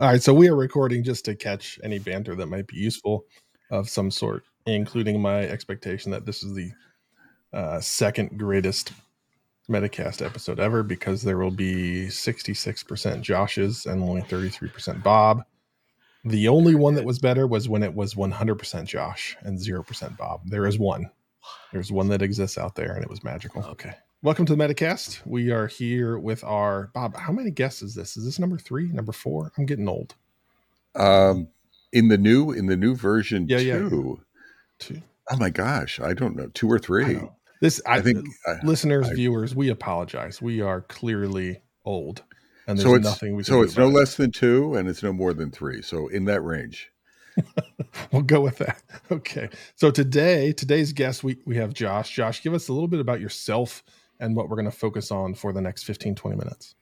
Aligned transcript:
All 0.00 0.08
right, 0.08 0.22
so 0.22 0.32
we 0.32 0.48
are 0.48 0.56
recording 0.56 1.04
just 1.04 1.24
to 1.26 1.34
catch 1.34 1.78
any 1.84 1.98
banter 1.98 2.34
that 2.34 2.46
might 2.46 2.66
be 2.66 2.78
useful 2.78 3.26
of 3.70 3.90
some 3.90 4.10
sort, 4.10 4.44
including 4.66 5.20
my 5.20 5.42
expectation 5.42 6.10
that 6.12 6.24
this 6.24 6.42
is 6.42 6.54
the 6.54 6.72
uh, 7.52 7.78
second 7.78 8.38
greatest 8.38 8.92
Metacast 9.68 10.24
episode 10.24 10.58
ever 10.58 10.82
because 10.82 11.22
there 11.22 11.38
will 11.38 11.50
be 11.50 12.06
66% 12.06 13.20
Josh's 13.20 13.84
and 13.84 14.02
only 14.02 14.22
33% 14.22 15.02
Bob. 15.02 15.44
The 16.24 16.48
only 16.48 16.74
one 16.74 16.94
that 16.94 17.04
was 17.04 17.18
better 17.18 17.46
was 17.46 17.68
when 17.68 17.82
it 17.82 17.94
was 17.94 18.14
100% 18.14 18.86
Josh 18.86 19.36
and 19.42 19.58
0% 19.58 20.16
Bob. 20.16 20.40
There 20.46 20.66
is 20.66 20.78
one. 20.78 21.10
There's 21.70 21.92
one 21.92 22.08
that 22.08 22.22
exists 22.22 22.56
out 22.56 22.74
there 22.74 22.94
and 22.94 23.04
it 23.04 23.10
was 23.10 23.22
magical. 23.22 23.62
Okay. 23.64 23.94
Welcome 24.22 24.46
to 24.46 24.54
the 24.54 24.62
Metacast. 24.64 25.20
We 25.26 25.50
are 25.50 25.66
here 25.66 26.16
with 26.16 26.44
our 26.44 26.90
Bob. 26.94 27.16
How 27.16 27.32
many 27.32 27.50
guests 27.50 27.82
is 27.82 27.94
this? 27.94 28.16
Is 28.16 28.24
this 28.24 28.38
number 28.38 28.56
three, 28.56 28.86
number 28.92 29.10
four? 29.12 29.50
I'm 29.58 29.66
getting 29.66 29.88
old. 29.88 30.14
Um, 30.94 31.48
in 31.92 32.08
the 32.08 32.18
new 32.18 32.52
in 32.52 32.66
the 32.66 32.76
new 32.76 32.94
version, 32.94 33.46
Yeah, 33.48 33.58
two. 33.58 33.64
yeah. 34.20 34.24
Two. 34.78 35.02
Oh 35.30 35.36
my 35.36 35.50
gosh, 35.50 35.98
I 36.00 36.14
don't 36.14 36.36
know, 36.36 36.48
two 36.54 36.70
or 36.70 36.78
three. 36.78 37.14
know. 37.14 37.34
This 37.60 37.80
I, 37.86 37.96
I 37.96 38.00
think. 38.00 38.26
Listeners, 38.62 39.08
I- 39.08 39.14
viewers, 39.14 39.54
we 39.56 39.68
apologize. 39.70 40.40
We 40.40 40.60
are 40.60 40.82
clearly 40.82 41.62
old, 41.84 42.22
and 42.68 42.78
there's 42.78 42.88
so 42.88 42.96
nothing 42.96 43.34
we 43.34 43.42
can 43.42 43.52
so 43.52 43.62
it's 43.62 43.76
no 43.76 43.88
it. 43.88 43.92
less 43.92 44.16
than 44.16 44.30
two, 44.30 44.74
and 44.74 44.88
it's 44.88 45.02
no 45.02 45.12
more 45.12 45.32
than 45.32 45.50
three. 45.50 45.82
So 45.82 46.06
in 46.08 46.24
that 46.26 46.42
range. 46.42 46.90
We'll 48.10 48.22
go 48.22 48.40
with 48.40 48.58
that. 48.58 48.82
Okay. 49.10 49.48
So 49.76 49.90
today, 49.90 50.52
today's 50.52 50.92
guest, 50.92 51.22
we 51.24 51.38
we 51.44 51.56
have 51.56 51.74
Josh. 51.74 52.14
Josh, 52.14 52.42
give 52.42 52.54
us 52.54 52.68
a 52.68 52.72
little 52.72 52.88
bit 52.88 53.00
about 53.00 53.20
yourself 53.20 53.82
and 54.22 54.36
what 54.36 54.48
we're 54.48 54.56
going 54.56 54.70
to 54.70 54.76
focus 54.76 55.10
on 55.10 55.34
for 55.34 55.52
the 55.52 55.60
next 55.60 55.82
15, 55.82 56.14
20 56.14 56.36
minutes. 56.36 56.74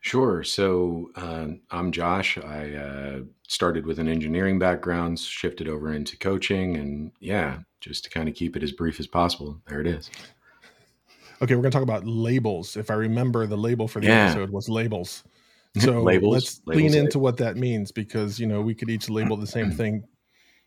Sure. 0.00 0.42
So 0.42 1.10
um, 1.16 1.60
I'm 1.70 1.90
Josh. 1.90 2.38
I 2.38 2.74
uh, 2.74 3.20
started 3.48 3.86
with 3.86 3.98
an 3.98 4.08
engineering 4.08 4.58
background, 4.58 5.18
shifted 5.18 5.68
over 5.68 5.92
into 5.92 6.16
coaching, 6.18 6.76
and 6.76 7.10
yeah, 7.20 7.58
just 7.80 8.04
to 8.04 8.10
kind 8.10 8.28
of 8.28 8.34
keep 8.34 8.56
it 8.56 8.62
as 8.62 8.72
brief 8.72 9.00
as 9.00 9.06
possible. 9.06 9.60
There 9.66 9.80
it 9.80 9.86
is. 9.86 10.10
Okay, 11.42 11.54
we're 11.56 11.62
going 11.62 11.72
to 11.72 11.76
talk 11.76 11.82
about 11.82 12.06
labels. 12.06 12.76
If 12.76 12.90
I 12.90 12.94
remember, 12.94 13.46
the 13.46 13.56
label 13.56 13.88
for 13.88 14.00
the 14.00 14.08
Yeah. 14.08 14.24
episode 14.24 14.50
was 14.50 14.68
labels. 14.68 15.24
So 15.80 16.02
Labels, 16.02 16.32
let's 16.32 16.60
labels, 16.66 16.94
lean 16.94 17.04
into 17.04 17.18
what 17.18 17.36
that 17.38 17.56
means 17.56 17.90
because 17.90 18.38
you 18.38 18.46
know 18.46 18.60
we 18.60 18.76
could 18.76 18.88
each 18.90 19.10
label 19.10 19.36
the 19.36 19.44
same 19.44 19.70
thing, 19.80 20.04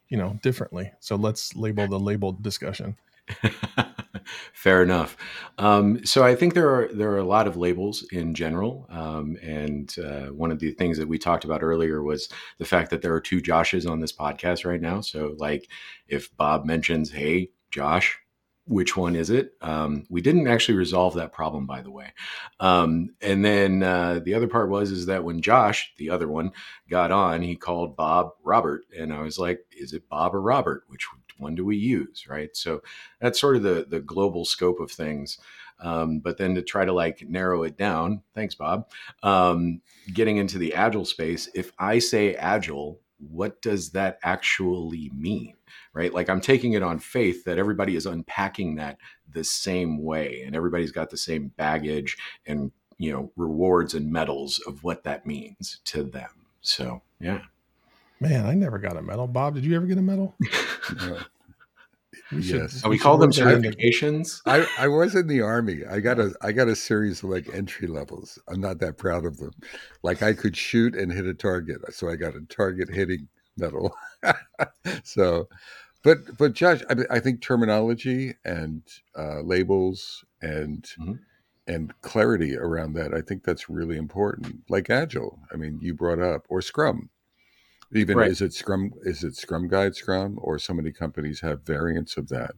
you 0.10 0.18
know, 0.18 0.38
differently. 0.44 0.92
So 1.00 1.16
let's 1.16 1.56
label 1.56 1.88
the 1.88 1.98
labeled 1.98 2.44
discussion. 2.44 2.98
Fair 4.54 4.84
enough. 4.84 5.18
Um, 5.58 6.06
so 6.06 6.24
I 6.24 6.36
think 6.36 6.54
there 6.54 6.70
are 6.74 6.88
there 6.94 7.12
are 7.12 7.18
a 7.18 7.24
lot 7.24 7.48
of 7.48 7.58
labels 7.58 8.04
in 8.12 8.34
general, 8.34 8.86
um, 8.90 9.38
and 9.42 9.94
uh, 10.00 10.28
one 10.28 10.52
of 10.52 10.60
the 10.60 10.72
things 10.72 10.98
that 10.98 11.08
we 11.08 11.18
talked 11.18 11.46
about 11.46 11.64
earlier 11.64 12.04
was 12.04 12.30
the 12.58 12.66
fact 12.66 12.90
that 12.92 13.02
there 13.02 13.14
are 13.14 13.22
two 13.22 13.42
Joshes 13.42 13.90
on 13.90 14.00
this 14.00 14.14
podcast 14.14 14.66
right 14.66 14.82
now. 14.82 15.02
So 15.02 15.36
like, 15.38 15.68
if 16.08 16.36
Bob 16.38 16.66
mentions, 16.66 17.12
"Hey, 17.12 17.52
Josh," 17.72 18.20
which 18.68 18.98
one 18.98 19.16
is 19.16 19.30
it? 19.30 19.54
Um, 19.62 20.04
we 20.10 20.22
didn't 20.22 20.48
actually 20.48 20.78
resolve 20.78 21.14
that 21.16 21.32
problem, 21.32 21.66
by 21.66 21.82
the 21.82 21.92
way. 21.92 22.14
Um, 22.60 23.10
and 23.22 23.44
then 23.44 23.82
uh, 23.82 24.20
the 24.24 24.34
other 24.34 24.48
part 24.48 24.70
was 24.70 24.92
is 24.92 25.06
that 25.06 25.24
when 25.24 25.42
Josh, 25.42 25.94
the 25.98 26.10
other 26.10 26.28
one, 26.28 26.52
got 26.90 27.12
on, 27.12 27.42
he 27.42 27.56
called 27.56 27.96
Bob 27.96 28.32
Robert, 28.44 28.84
and 28.98 29.14
I 29.14 29.22
was 29.22 29.40
like, 29.40 29.62
"Is 29.72 29.94
it 29.94 30.10
Bob 30.10 30.36
or 30.36 30.42
Robert? 30.42 30.84
Which 30.88 31.08
one 31.38 31.56
do 31.56 31.66
we 31.66 31.78
use?" 31.78 32.26
Right. 32.28 32.56
So 32.56 32.82
that's 33.22 33.40
sort 33.40 33.56
of 33.56 33.64
the 33.64 33.86
the 33.90 34.02
global 34.02 34.46
scope 34.46 34.80
of 34.80 34.92
things. 34.92 35.38
Um, 35.80 36.20
but 36.20 36.38
then 36.38 36.56
to 36.56 36.62
try 36.62 36.86
to 36.86 36.94
like 36.94 37.24
narrow 37.28 37.64
it 37.64 37.78
down, 37.78 38.22
thanks, 38.34 38.56
Bob. 38.56 38.90
Um, 39.24 39.82
getting 40.14 40.38
into 40.38 40.58
the 40.58 40.74
agile 40.74 41.06
space, 41.06 41.50
if 41.54 41.72
I 41.80 42.00
say 42.00 42.36
agile, 42.36 43.00
what 43.20 43.62
does 43.62 43.92
that 43.92 44.20
actually 44.24 45.12
mean? 45.16 45.57
Right? 45.98 46.14
Like 46.14 46.30
I'm 46.30 46.42
taking 46.42 46.74
it 46.74 46.84
on 46.84 47.00
faith 47.00 47.44
that 47.46 47.58
everybody 47.58 47.96
is 47.96 48.06
unpacking 48.06 48.76
that 48.76 48.98
the 49.34 49.44
same 49.44 50.04
way, 50.04 50.44
and 50.46 50.56
everybody's 50.56 50.92
got 50.92 51.10
the 51.10 51.18
same 51.18 51.48
baggage 51.58 52.18
and 52.46 52.72
you 53.00 53.12
know 53.12 53.32
rewards 53.36 53.96
and 53.96 54.12
medals 54.12 54.60
of 54.68 54.84
what 54.84 55.04
that 55.06 55.26
means 55.26 55.80
to 55.86 56.04
them. 56.04 56.30
So 56.62 57.02
yeah. 57.20 57.42
Man, 58.20 58.46
I 58.46 58.54
never 58.54 58.78
got 58.78 58.98
a 58.98 59.02
medal. 59.02 59.28
Bob, 59.28 59.56
did 59.56 59.66
you 59.66 59.76
ever 59.76 59.88
get 59.88 59.98
a 59.98 60.02
medal? 60.02 60.36
We 62.32 62.42
Yes. 62.42 62.84
And 62.84 62.90
we 62.90 62.98
should 62.98 63.04
call 63.04 63.18
them 63.18 63.30
work 63.30 63.36
certifications. 63.36 64.42
I, 64.46 64.68
I 64.78 64.88
was 64.88 65.16
in 65.16 65.28
the 65.28 65.42
army. 65.42 65.86
I 65.90 66.00
got 66.00 66.20
a 66.20 66.34
I 66.42 66.52
got 66.52 66.68
a 66.68 66.76
series 66.76 67.24
of 67.24 67.30
like 67.30 67.48
entry 67.54 67.88
levels. 67.88 68.38
I'm 68.48 68.60
not 68.60 68.80
that 68.80 68.98
proud 68.98 69.26
of 69.26 69.38
them. 69.38 69.52
Like 70.04 70.22
I 70.22 70.34
could 70.34 70.58
shoot 70.58 70.94
and 70.96 71.12
hit 71.12 71.26
a 71.26 71.34
target, 71.34 71.78
so 71.94 72.10
I 72.10 72.16
got 72.16 72.36
a 72.36 72.42
target 72.50 72.90
hitting 72.90 73.28
medal. 73.58 73.96
so, 75.04 75.48
but 76.04 76.38
but 76.38 76.54
Josh, 76.54 76.82
I, 76.90 76.96
I 77.18 77.20
think 77.20 77.42
terminology 77.42 78.36
and 78.46 78.82
uh, 79.18 79.42
labels 79.42 80.24
and 80.42 80.84
Mhm. 81.00 81.20
and 81.68 82.02
clarity 82.02 82.56
around 82.58 82.94
that. 82.94 83.14
I 83.14 83.22
think 83.22 83.44
that's 83.44 83.70
really 83.70 83.98
important. 83.98 84.64
Like 84.70 84.90
agile. 84.90 85.40
I 85.52 85.58
mean, 85.58 85.80
you 85.82 85.94
brought 85.94 86.20
up 86.22 86.46
or 86.50 86.62
Scrum. 86.62 87.10
Even 87.94 88.18
Right. 88.18 88.32
is 88.32 88.42
it 88.42 88.54
Scrum? 88.54 88.94
Is 89.04 89.24
it 89.24 89.36
Scrum 89.36 89.68
Guide 89.68 89.96
Scrum? 89.96 90.38
Or 90.42 90.60
so 90.60 90.74
many 90.74 90.92
companies 90.92 91.42
have 91.42 91.64
variants 91.64 92.16
of 92.18 92.28
that. 92.30 92.52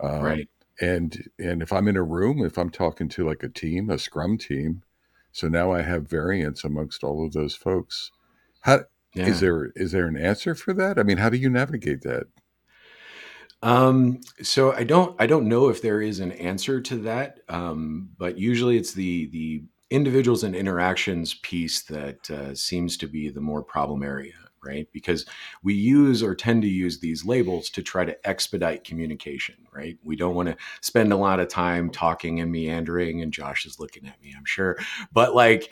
Um, 0.00 0.22
right. 0.22 0.48
and 0.80 1.28
and 1.38 1.60
if 1.60 1.72
i'm 1.74 1.86
in 1.86 1.96
a 1.98 2.02
room 2.02 2.42
if 2.42 2.56
i'm 2.56 2.70
talking 2.70 3.06
to 3.10 3.26
like 3.26 3.42
a 3.42 3.50
team 3.50 3.90
a 3.90 3.98
scrum 3.98 4.38
team 4.38 4.82
so 5.30 5.46
now 5.46 5.70
i 5.70 5.82
have 5.82 6.08
variance 6.08 6.64
amongst 6.64 7.04
all 7.04 7.22
of 7.26 7.34
those 7.34 7.54
folks 7.54 8.10
how 8.60 8.76
is 8.76 8.84
Yeah. 9.14 9.34
there 9.40 9.72
is 9.76 9.92
there 9.92 10.06
an 10.06 10.16
answer 10.16 10.54
for 10.54 10.72
that 10.72 10.98
i 10.98 11.02
mean 11.02 11.18
how 11.18 11.28
do 11.28 11.36
you 11.36 11.50
navigate 11.50 12.00
that 12.02 12.28
Um, 13.62 14.20
so 14.42 14.72
I 14.72 14.84
don't 14.84 15.14
I 15.20 15.26
don't 15.26 15.48
know 15.48 15.68
if 15.68 15.82
there 15.82 16.00
is 16.00 16.20
an 16.20 16.32
answer 16.32 16.80
to 16.80 16.96
that, 17.02 17.40
um, 17.48 18.10
but 18.18 18.38
usually 18.38 18.76
it's 18.78 18.94
the 18.94 19.28
the 19.30 19.64
individuals 19.90 20.44
and 20.44 20.54
interactions 20.54 21.34
piece 21.34 21.82
that 21.82 22.30
uh, 22.30 22.54
seems 22.54 22.96
to 22.96 23.06
be 23.06 23.28
the 23.28 23.40
more 23.40 23.62
problem 23.62 24.02
area, 24.02 24.34
right? 24.64 24.88
Because 24.92 25.26
we 25.62 25.74
use 25.74 26.22
or 26.22 26.34
tend 26.34 26.62
to 26.62 26.68
use 26.68 27.00
these 27.00 27.24
labels 27.24 27.68
to 27.70 27.82
try 27.82 28.04
to 28.04 28.28
expedite 28.28 28.84
communication, 28.84 29.56
right? 29.72 29.98
We 30.04 30.16
don't 30.16 30.36
want 30.36 30.48
to 30.48 30.56
spend 30.80 31.12
a 31.12 31.16
lot 31.16 31.40
of 31.40 31.48
time 31.48 31.90
talking 31.90 32.40
and 32.40 32.52
meandering, 32.52 33.20
and 33.20 33.32
Josh 33.32 33.66
is 33.66 33.78
looking 33.78 34.06
at 34.06 34.22
me, 34.22 34.32
I'm 34.36 34.44
sure, 34.46 34.78
but 35.12 35.34
like 35.34 35.70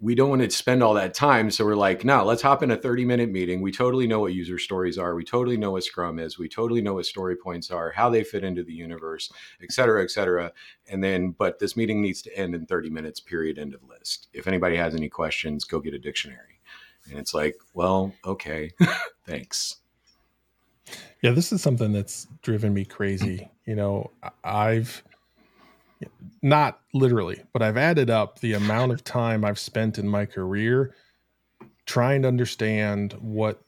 we 0.00 0.14
don't 0.14 0.28
want 0.28 0.42
to 0.42 0.50
spend 0.50 0.82
all 0.82 0.94
that 0.94 1.14
time. 1.14 1.50
So 1.50 1.64
we're 1.64 1.76
like, 1.76 2.04
no, 2.04 2.24
let's 2.24 2.42
hop 2.42 2.62
in 2.62 2.70
a 2.70 2.76
30 2.76 3.04
minute 3.04 3.30
meeting. 3.30 3.60
We 3.60 3.72
totally 3.72 4.06
know 4.06 4.20
what 4.20 4.34
user 4.34 4.58
stories 4.58 4.98
are. 4.98 5.14
We 5.14 5.24
totally 5.24 5.56
know 5.56 5.72
what 5.72 5.84
Scrum 5.84 6.18
is. 6.18 6.38
We 6.38 6.48
totally 6.48 6.82
know 6.82 6.94
what 6.94 7.06
story 7.06 7.36
points 7.36 7.70
are, 7.70 7.90
how 7.90 8.10
they 8.10 8.24
fit 8.24 8.44
into 8.44 8.64
the 8.64 8.72
universe, 8.72 9.32
et 9.62 9.72
cetera, 9.72 10.02
et 10.02 10.10
cetera. 10.10 10.52
And 10.88 11.02
then, 11.02 11.30
but 11.30 11.58
this 11.58 11.76
meeting 11.76 12.02
needs 12.02 12.22
to 12.22 12.36
end 12.36 12.54
in 12.54 12.66
30 12.66 12.90
minutes, 12.90 13.20
period, 13.20 13.58
end 13.58 13.74
of 13.74 13.80
list. 13.88 14.28
If 14.32 14.46
anybody 14.46 14.76
has 14.76 14.94
any 14.94 15.08
questions, 15.08 15.64
go 15.64 15.80
get 15.80 15.94
a 15.94 15.98
dictionary. 15.98 16.60
And 17.08 17.18
it's 17.18 17.34
like, 17.34 17.56
well, 17.74 18.12
okay, 18.24 18.70
thanks. 19.26 19.76
Yeah, 21.22 21.30
this 21.30 21.52
is 21.52 21.62
something 21.62 21.92
that's 21.92 22.26
driven 22.42 22.74
me 22.74 22.84
crazy. 22.84 23.50
You 23.64 23.76
know, 23.76 24.10
I've 24.42 25.02
not 26.42 26.80
literally, 26.92 27.42
but 27.52 27.62
I've 27.62 27.76
added 27.76 28.10
up 28.10 28.40
the 28.40 28.52
amount 28.54 28.92
of 28.92 29.04
time 29.04 29.44
I've 29.44 29.58
spent 29.58 29.98
in 29.98 30.08
my 30.08 30.26
career 30.26 30.94
trying 31.86 32.22
to 32.22 32.28
understand 32.28 33.14
what 33.14 33.60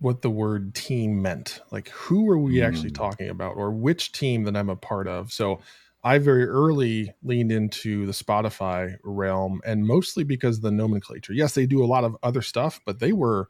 what 0.00 0.22
the 0.22 0.30
word 0.30 0.74
team 0.74 1.22
meant. 1.22 1.60
Like 1.70 1.88
who 1.88 2.28
are 2.28 2.38
we 2.38 2.62
actually 2.62 2.90
Mm. 2.90 2.94
talking 2.94 3.28
about 3.30 3.56
or 3.56 3.70
which 3.70 4.12
team 4.12 4.44
that 4.44 4.56
I'm 4.56 4.68
a 4.68 4.76
part 4.76 5.08
of. 5.08 5.32
So 5.32 5.60
I 6.02 6.18
very 6.18 6.44
early 6.46 7.14
leaned 7.22 7.50
into 7.50 8.04
the 8.04 8.12
Spotify 8.12 8.96
realm 9.02 9.62
and 9.64 9.86
mostly 9.86 10.22
because 10.22 10.56
of 10.58 10.62
the 10.62 10.70
nomenclature. 10.70 11.32
Yes, 11.32 11.54
they 11.54 11.64
do 11.64 11.82
a 11.82 11.86
lot 11.86 12.04
of 12.04 12.16
other 12.22 12.42
stuff, 12.42 12.80
but 12.84 12.98
they 12.98 13.12
were 13.12 13.48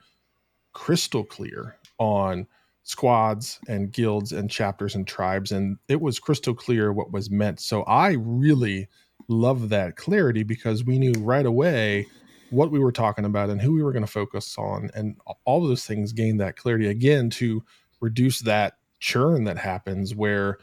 crystal 0.73 1.25
clear 1.25 1.77
on 1.99 2.47
squads 2.85 3.59
and 3.67 3.93
guilds 3.93 4.33
and 4.33 4.51
chapters 4.51 4.95
and 4.95 5.07
tribes 5.07 5.53
and 5.53 5.79
it 5.89 6.01
was 6.01 6.19
crystal 6.19 6.55
clear 6.55 6.93
what 6.93 7.13
was 7.13 7.31
meant. 7.31 7.61
So 7.61 7.83
i 7.83 8.13
really 8.13 8.89
love 9.29 9.71
that 9.71 9.97
clarity 9.97 10.43
because 10.43 10.85
we 10.85 10.99
knew 10.99 11.13
right 11.21 11.47
away 11.47 12.07
what 12.51 12.71
we 12.71 12.79
were 12.79 12.93
talking 12.93 13.25
about 13.25 13.51
and 13.51 13.61
who 13.61 13.73
we 13.73 13.83
were 13.83 13.93
going 13.93 14.05
to 14.05 14.11
focus 14.11 14.57
on 14.59 14.91
and 14.95 15.17
all 15.45 15.63
of 15.63 15.69
those 15.69 15.87
things 15.87 16.13
gained 16.13 16.41
that 16.41 16.57
clarity 16.57 16.87
again 16.87 17.31
to 17.31 17.65
reduce 18.01 18.41
that 18.41 18.75
churn 19.01 19.45
that 19.45 19.59
happens 19.59 20.15
where 20.15 20.59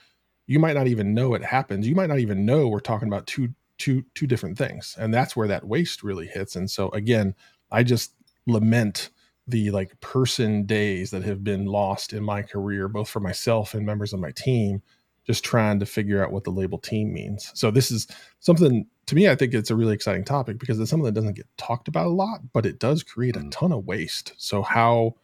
you 0.45 0.59
might 0.59 0.75
not 0.75 0.87
even 0.87 1.13
know 1.13 1.33
it 1.33 1.43
happens. 1.43 1.87
You 1.87 1.95
might 1.95 2.09
not 2.09 2.19
even 2.19 2.45
know 2.45 2.67
we're 2.67 2.79
talking 2.79 3.07
about 3.07 3.25
two 3.25 3.49
two 3.77 4.03
two 4.13 4.27
different 4.27 4.57
things 4.57 4.95
and 4.99 5.11
that's 5.11 5.35
where 5.35 5.47
that 5.47 5.65
waste 5.65 6.03
really 6.03 6.27
hits 6.27 6.55
and 6.55 6.69
so 6.69 6.89
again 6.89 7.33
i 7.71 7.81
just 7.81 8.13
lament 8.45 9.09
the 9.51 9.71
like 9.71 9.99
person 10.01 10.65
days 10.65 11.11
that 11.11 11.23
have 11.23 11.43
been 11.43 11.65
lost 11.65 12.13
in 12.13 12.23
my 12.23 12.41
career 12.41 12.87
both 12.87 13.09
for 13.09 13.19
myself 13.19 13.73
and 13.73 13.85
members 13.85 14.13
of 14.13 14.19
my 14.19 14.31
team 14.31 14.81
just 15.25 15.43
trying 15.43 15.79
to 15.79 15.85
figure 15.85 16.23
out 16.23 16.31
what 16.31 16.43
the 16.43 16.49
label 16.49 16.79
team 16.79 17.13
means. 17.13 17.51
So 17.53 17.69
this 17.69 17.91
is 17.91 18.07
something 18.39 18.87
to 19.05 19.15
me, 19.15 19.29
I 19.29 19.35
think 19.35 19.53
it's 19.53 19.69
a 19.69 19.75
really 19.75 19.93
exciting 19.93 20.23
topic 20.23 20.57
because 20.57 20.79
it's 20.79 20.89
something 20.89 21.05
that 21.05 21.13
doesn't 21.13 21.35
get 21.35 21.47
talked 21.57 21.87
about 21.87 22.07
a 22.07 22.09
lot, 22.09 22.39
but 22.53 22.65
it 22.65 22.79
does 22.79 23.03
create 23.03 23.35
a 23.35 23.39
mm. 23.39 23.51
ton 23.51 23.71
of 23.71 23.85
waste. 23.85 24.33
So 24.37 24.61
how 24.61 25.15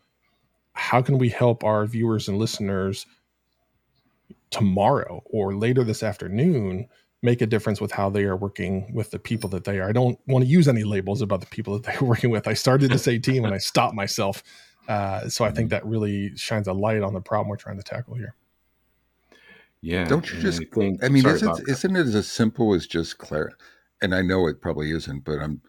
how 0.73 1.01
can 1.01 1.18
we 1.18 1.30
help 1.30 1.63
our 1.63 1.85
viewers 1.88 2.27
and 2.27 2.38
listeners 2.38 3.07
tomorrow 4.51 5.23
or 5.25 5.56
later 5.56 5.83
this 5.83 6.03
afternoon 6.03 6.88
make 7.24 7.42
a 7.42 7.48
difference 7.48 7.81
with 7.81 7.92
how 7.92 8.10
they 8.10 8.24
are 8.24 8.36
working 8.36 8.94
with 8.94 9.12
the 9.12 9.19
people 9.19 9.50
that 9.50 9.64
they 9.64 9.80
are. 9.80 9.90
I 9.90 9.92
don't 9.92 10.19
want 10.28 10.46
to 10.46 10.50
use 10.50 10.68
any 10.68 10.84
labels 10.84 11.22
about 11.22 11.42
the 11.42 11.48
people 11.48 11.74
that 11.74 11.84
they 11.84 11.96
are 12.02 12.08
working 12.08 12.30
with. 12.30 12.48
I 12.48 12.54
started 12.54 12.92
to 12.92 13.00
say 13.00 13.18
team 13.18 13.46
and 13.46 13.54
I 13.54 13.58
stopped 13.58 13.96
myself. 13.96 14.44
Uh, 14.88 15.28
so 15.28 15.44
I 15.44 15.52
think 15.52 15.68
mm-hmm. 15.68 15.75
that 15.75 15.86
really 15.86 16.36
shines 16.38 16.68
a 16.68 16.74
light 16.74 17.02
on 17.02 17.14
the 17.14 17.22
problem 17.22 17.50
we're 17.50 17.58
trying 17.58 17.78
to 17.78 17.84
tackle 17.84 18.16
here. 18.16 18.36
Yeah. 19.81 20.06
Don't 20.06 20.31
you 20.31 20.40
just 20.40 20.62
I 20.62 20.66
think? 20.74 21.04
I 21.04 21.10
mean, 21.10 21.25
isn't, 21.25 21.69
isn't 21.69 21.96
it 21.96 22.08
as 22.08 22.28
simple 22.28 22.74
as 22.74 22.88
just 22.88 23.18
clear? 23.18 23.54
And 24.02 24.14
I 24.14 24.22
know 24.22 24.48
it 24.48 24.62
probably 24.62 24.92
isn't, 24.92 25.24
but 25.24 25.40
I'm. 25.40 25.62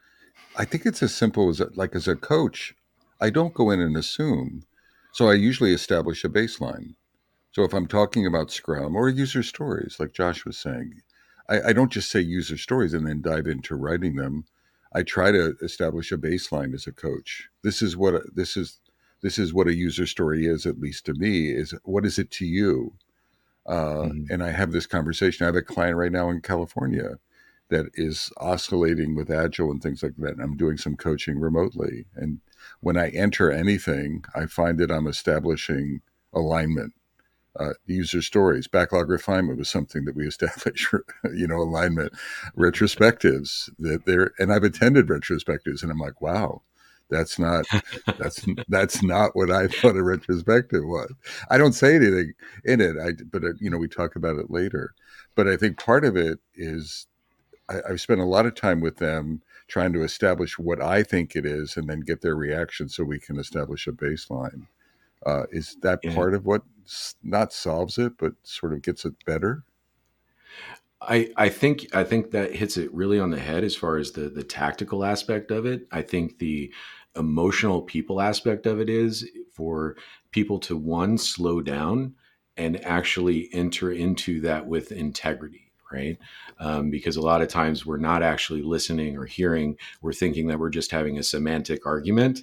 I 0.56 0.64
think 0.64 0.86
it's 0.86 1.02
as 1.02 1.14
simple 1.14 1.48
as 1.48 1.60
like 1.74 1.94
as 1.94 2.08
a 2.08 2.16
coach, 2.16 2.74
I 3.20 3.30
don't 3.30 3.54
go 3.54 3.70
in 3.70 3.80
and 3.80 3.96
assume. 3.96 4.62
So 5.12 5.28
I 5.28 5.34
usually 5.34 5.72
establish 5.72 6.24
a 6.24 6.28
baseline. 6.28 6.94
So 7.52 7.64
if 7.64 7.72
I'm 7.72 7.86
talking 7.86 8.26
about 8.26 8.50
Scrum 8.50 8.96
or 8.96 9.08
user 9.08 9.42
stories, 9.42 9.96
like 9.98 10.12
Josh 10.12 10.44
was 10.44 10.58
saying, 10.58 11.02
I, 11.48 11.68
I 11.68 11.72
don't 11.72 11.92
just 11.92 12.10
say 12.10 12.20
user 12.20 12.56
stories 12.56 12.94
and 12.94 13.06
then 13.06 13.22
dive 13.22 13.46
into 13.46 13.74
writing 13.74 14.16
them. 14.16 14.44
I 14.92 15.02
try 15.02 15.30
to 15.32 15.54
establish 15.62 16.12
a 16.12 16.18
baseline 16.18 16.74
as 16.74 16.86
a 16.86 16.92
coach. 16.92 17.48
This 17.62 17.82
is 17.82 17.96
what 17.96 18.22
this 18.34 18.56
is. 18.56 18.78
This 19.20 19.36
is 19.36 19.52
what 19.52 19.66
a 19.66 19.74
user 19.74 20.06
story 20.06 20.46
is, 20.46 20.64
at 20.64 20.78
least 20.78 21.06
to 21.06 21.14
me. 21.14 21.50
Is 21.50 21.74
what 21.82 22.06
is 22.06 22.18
it 22.18 22.30
to 22.32 22.46
you? 22.46 22.92
Uh, 23.66 24.06
mm-hmm. 24.06 24.32
And 24.32 24.42
I 24.42 24.52
have 24.52 24.72
this 24.72 24.86
conversation. 24.86 25.44
I 25.44 25.48
have 25.48 25.56
a 25.56 25.62
client 25.62 25.96
right 25.96 26.12
now 26.12 26.30
in 26.30 26.40
California 26.40 27.18
that 27.68 27.86
is 27.94 28.32
oscillating 28.38 29.14
with 29.14 29.30
agile 29.30 29.70
and 29.70 29.82
things 29.82 30.02
like 30.02 30.16
that. 30.16 30.32
And 30.32 30.40
I'm 30.40 30.56
doing 30.56 30.78
some 30.78 30.96
coaching 30.96 31.38
remotely. 31.38 32.06
And 32.14 32.40
when 32.80 32.96
I 32.96 33.10
enter 33.10 33.50
anything, 33.50 34.24
I 34.34 34.46
find 34.46 34.78
that 34.78 34.90
I'm 34.90 35.06
establishing 35.06 36.00
alignment 36.32 36.94
uh, 37.58 37.72
user 37.86 38.22
stories. 38.22 38.68
Backlog 38.68 39.08
refinement 39.08 39.58
was 39.58 39.68
something 39.68 40.04
that 40.04 40.16
we 40.16 40.26
established, 40.26 40.94
you 41.34 41.46
know, 41.46 41.56
alignment, 41.56 42.12
retrospectives 42.56 43.70
that 43.78 44.06
there, 44.06 44.32
and 44.38 44.52
I've 44.52 44.64
attended 44.64 45.08
retrospectives 45.08 45.82
and 45.82 45.90
I'm 45.90 45.98
like, 45.98 46.20
wow, 46.20 46.62
that's 47.10 47.38
not, 47.38 47.66
that's, 48.18 48.46
that's 48.68 49.02
not 49.02 49.34
what 49.34 49.50
I 49.50 49.66
thought 49.66 49.96
a 49.96 50.02
retrospective 50.02 50.84
was. 50.84 51.12
I 51.50 51.58
don't 51.58 51.72
say 51.72 51.96
anything 51.96 52.32
in 52.64 52.80
it. 52.80 52.96
I, 52.96 53.12
but 53.30 53.44
uh, 53.44 53.54
you 53.60 53.70
know, 53.70 53.78
we 53.78 53.88
talk 53.88 54.16
about 54.16 54.36
it 54.36 54.50
later, 54.50 54.94
but 55.34 55.48
I 55.48 55.56
think 55.56 55.78
part 55.78 56.04
of 56.04 56.16
it 56.16 56.38
is 56.54 57.06
I, 57.68 57.80
I've 57.88 58.00
spent 58.00 58.20
a 58.20 58.24
lot 58.24 58.46
of 58.46 58.54
time 58.54 58.80
with 58.80 58.96
them 58.96 59.42
trying 59.66 59.92
to 59.92 60.02
establish 60.02 60.58
what 60.58 60.80
I 60.80 61.02
think 61.02 61.36
it 61.36 61.44
is 61.44 61.76
and 61.76 61.88
then 61.88 62.00
get 62.00 62.22
their 62.22 62.34
reaction 62.34 62.88
so 62.88 63.04
we 63.04 63.18
can 63.18 63.38
establish 63.38 63.86
a 63.86 63.92
baseline. 63.92 64.66
Uh, 65.26 65.44
is 65.50 65.76
that 65.82 65.98
yeah. 66.02 66.14
part 66.14 66.32
of 66.32 66.46
what 66.46 66.62
not 67.22 67.52
solves 67.52 67.98
it, 67.98 68.18
but 68.18 68.34
sort 68.42 68.72
of 68.72 68.82
gets 68.82 69.04
it 69.04 69.14
better? 69.24 69.64
I, 71.00 71.30
I 71.36 71.48
think 71.48 71.94
I 71.94 72.02
think 72.04 72.32
that 72.32 72.56
hits 72.56 72.76
it 72.76 72.92
really 72.92 73.20
on 73.20 73.30
the 73.30 73.38
head 73.38 73.62
as 73.62 73.76
far 73.76 73.98
as 73.98 74.12
the 74.12 74.28
the 74.28 74.42
tactical 74.42 75.04
aspect 75.04 75.50
of 75.50 75.64
it. 75.64 75.86
I 75.92 76.02
think 76.02 76.38
the 76.38 76.72
emotional 77.16 77.82
people 77.82 78.20
aspect 78.20 78.66
of 78.66 78.80
it 78.80 78.90
is 78.90 79.28
for 79.52 79.96
people 80.30 80.58
to 80.60 80.76
one 80.76 81.18
slow 81.18 81.60
down 81.60 82.14
and 82.56 82.84
actually 82.84 83.48
enter 83.52 83.90
into 83.92 84.40
that 84.40 84.66
with 84.66 84.92
integrity 84.92 85.72
right 85.90 86.18
um, 86.58 86.90
because 86.90 87.16
a 87.16 87.20
lot 87.20 87.40
of 87.40 87.48
times 87.48 87.86
we're 87.86 87.96
not 87.96 88.22
actually 88.22 88.62
listening 88.62 89.16
or 89.16 89.24
hearing 89.24 89.76
we're 90.02 90.12
thinking 90.12 90.46
that 90.48 90.58
we're 90.58 90.68
just 90.68 90.90
having 90.90 91.18
a 91.18 91.22
semantic 91.22 91.86
argument 91.86 92.40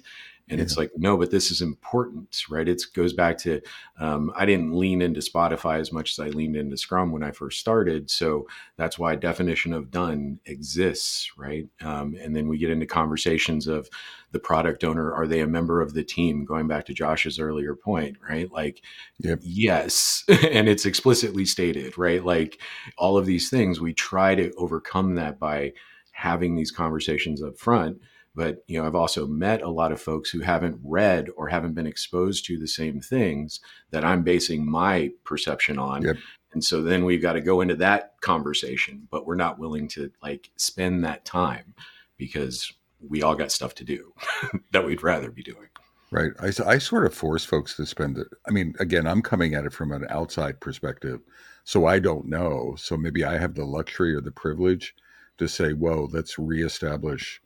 and 0.48 0.58
yeah. 0.58 0.62
it's 0.62 0.76
like 0.76 0.90
no 0.96 1.16
but 1.16 1.30
this 1.30 1.50
is 1.50 1.60
important 1.60 2.44
right? 2.48 2.68
It 2.68 2.82
goes 2.94 3.12
back 3.12 3.38
to 3.38 3.60
um, 3.98 4.32
i 4.36 4.44
didn't 4.44 4.72
lean 4.72 5.02
into 5.02 5.20
spotify 5.20 5.80
as 5.80 5.92
much 5.92 6.12
as 6.12 6.18
i 6.18 6.28
leaned 6.28 6.56
into 6.56 6.76
scrum 6.76 7.12
when 7.12 7.22
i 7.22 7.30
first 7.30 7.60
started. 7.60 8.10
So 8.10 8.46
that's 8.76 8.98
why 8.98 9.14
definition 9.16 9.72
of 9.72 9.90
done 9.90 10.38
exists 10.46 11.32
right? 11.36 11.66
Um, 11.80 12.16
and 12.20 12.34
then 12.34 12.48
we 12.48 12.58
get 12.58 12.70
into 12.70 12.86
conversations 12.86 13.66
of 13.66 13.88
the 14.32 14.38
product 14.38 14.84
owner 14.84 15.12
are 15.12 15.26
they 15.26 15.40
a 15.40 15.46
member 15.46 15.80
of 15.80 15.94
the 15.94 16.04
team? 16.04 16.44
Going 16.44 16.66
back 16.66 16.84
to 16.86 16.94
josh's 16.94 17.38
earlier 17.38 17.74
point 17.74 18.16
right? 18.28 18.50
Like 18.50 18.82
yep. 19.18 19.40
yes 19.42 20.24
and 20.28 20.68
it's 20.68 20.86
explicitly 20.86 21.44
stated 21.44 21.98
right? 21.98 22.24
Like 22.24 22.60
all 22.98 23.16
of 23.16 23.26
these 23.26 23.50
things 23.50 23.80
we 23.80 23.92
try 23.92 24.34
to 24.34 24.52
overcome 24.56 25.14
that 25.16 25.38
by 25.38 25.72
having 26.12 26.56
these 26.56 26.70
conversations 26.70 27.42
up 27.42 27.58
front 27.58 28.00
but 28.36 28.62
you 28.68 28.78
know 28.78 28.86
i've 28.86 28.94
also 28.94 29.26
met 29.26 29.62
a 29.62 29.68
lot 29.68 29.90
of 29.90 30.00
folks 30.00 30.30
who 30.30 30.40
haven't 30.40 30.78
read 30.84 31.28
or 31.36 31.48
haven't 31.48 31.74
been 31.74 31.86
exposed 31.86 32.44
to 32.44 32.58
the 32.58 32.68
same 32.68 33.00
things 33.00 33.58
that 33.90 34.04
i'm 34.04 34.22
basing 34.22 34.70
my 34.70 35.10
perception 35.24 35.78
on. 35.78 36.02
Yep. 36.02 36.16
and 36.52 36.62
so 36.62 36.82
then 36.82 37.04
we've 37.04 37.22
got 37.22 37.32
to 37.32 37.40
go 37.40 37.60
into 37.60 37.74
that 37.76 38.12
conversation 38.20 39.08
but 39.10 39.26
we're 39.26 39.34
not 39.34 39.58
willing 39.58 39.88
to 39.88 40.12
like 40.22 40.50
spend 40.56 41.04
that 41.04 41.24
time 41.24 41.74
because 42.16 42.72
we 43.00 43.22
all 43.22 43.34
got 43.34 43.50
stuff 43.50 43.74
to 43.76 43.84
do 43.84 44.12
that 44.72 44.84
we'd 44.84 45.02
rather 45.02 45.30
be 45.30 45.42
doing. 45.42 45.68
Right. 46.10 46.32
I, 46.40 46.50
I 46.64 46.78
sort 46.78 47.04
of 47.04 47.12
force 47.12 47.44
folks 47.44 47.74
to 47.76 47.86
spend 47.86 48.18
it 48.18 48.28
i 48.46 48.50
mean 48.50 48.74
again 48.78 49.06
i'm 49.06 49.22
coming 49.22 49.54
at 49.54 49.64
it 49.64 49.72
from 49.72 49.90
an 49.90 50.06
outside 50.08 50.60
perspective 50.60 51.20
so 51.64 51.86
i 51.86 51.98
don't 51.98 52.26
know. 52.26 52.76
So 52.78 52.96
maybe 52.96 53.24
i 53.24 53.38
have 53.38 53.54
the 53.54 53.64
luxury 53.64 54.14
or 54.14 54.20
the 54.20 54.30
privilege 54.30 54.94
to 55.38 55.48
say 55.48 55.72
whoa 55.72 56.08
let's 56.12 56.38
reestablish 56.38 57.40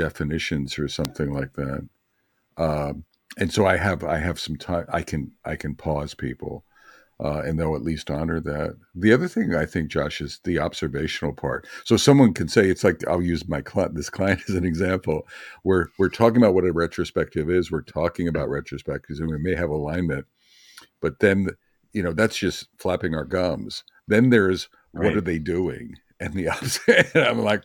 definitions 0.00 0.78
or 0.78 0.88
something 0.88 1.30
like 1.30 1.52
that. 1.52 1.86
Um, 2.56 3.04
and 3.38 3.52
so 3.52 3.66
I 3.66 3.76
have 3.76 4.02
I 4.02 4.16
have 4.16 4.40
some 4.40 4.56
time. 4.56 4.86
I 4.88 5.02
can 5.02 5.32
I 5.44 5.56
can 5.56 5.74
pause 5.74 6.14
people, 6.14 6.64
uh, 7.22 7.42
and 7.44 7.58
they'll 7.58 7.76
at 7.76 7.82
least 7.82 8.10
honor 8.10 8.40
that. 8.40 8.76
The 8.94 9.12
other 9.12 9.28
thing 9.28 9.54
I 9.54 9.66
think, 9.66 9.90
Josh, 9.90 10.20
is 10.20 10.40
the 10.44 10.58
observational 10.58 11.34
part. 11.34 11.68
So 11.84 11.96
someone 11.96 12.32
can 12.32 12.48
say 12.48 12.68
it's 12.68 12.82
like 12.82 13.06
I'll 13.06 13.22
use 13.22 13.46
my 13.46 13.60
client, 13.60 13.94
this 13.94 14.10
client 14.10 14.40
as 14.48 14.54
an 14.54 14.64
example. 14.64 15.28
We're 15.64 15.86
we're 15.98 16.08
talking 16.08 16.38
about 16.38 16.54
what 16.54 16.64
a 16.64 16.72
retrospective 16.72 17.50
is. 17.50 17.70
We're 17.70 17.82
talking 17.82 18.26
about 18.26 18.48
retrospectives, 18.48 19.20
and 19.20 19.30
we 19.30 19.38
may 19.38 19.54
have 19.54 19.70
alignment, 19.70 20.26
but 21.00 21.20
then 21.20 21.50
you 21.92 22.02
know 22.02 22.12
that's 22.12 22.38
just 22.38 22.68
flapping 22.78 23.14
our 23.14 23.24
gums. 23.26 23.84
Then 24.08 24.30
there's 24.30 24.68
right. 24.92 25.04
what 25.04 25.16
are 25.16 25.20
they 25.20 25.38
doing, 25.38 25.96
and 26.18 26.34
the 26.34 26.48
opposite. 26.54 27.14
and 27.14 27.24
I'm 27.24 27.42
like, 27.42 27.64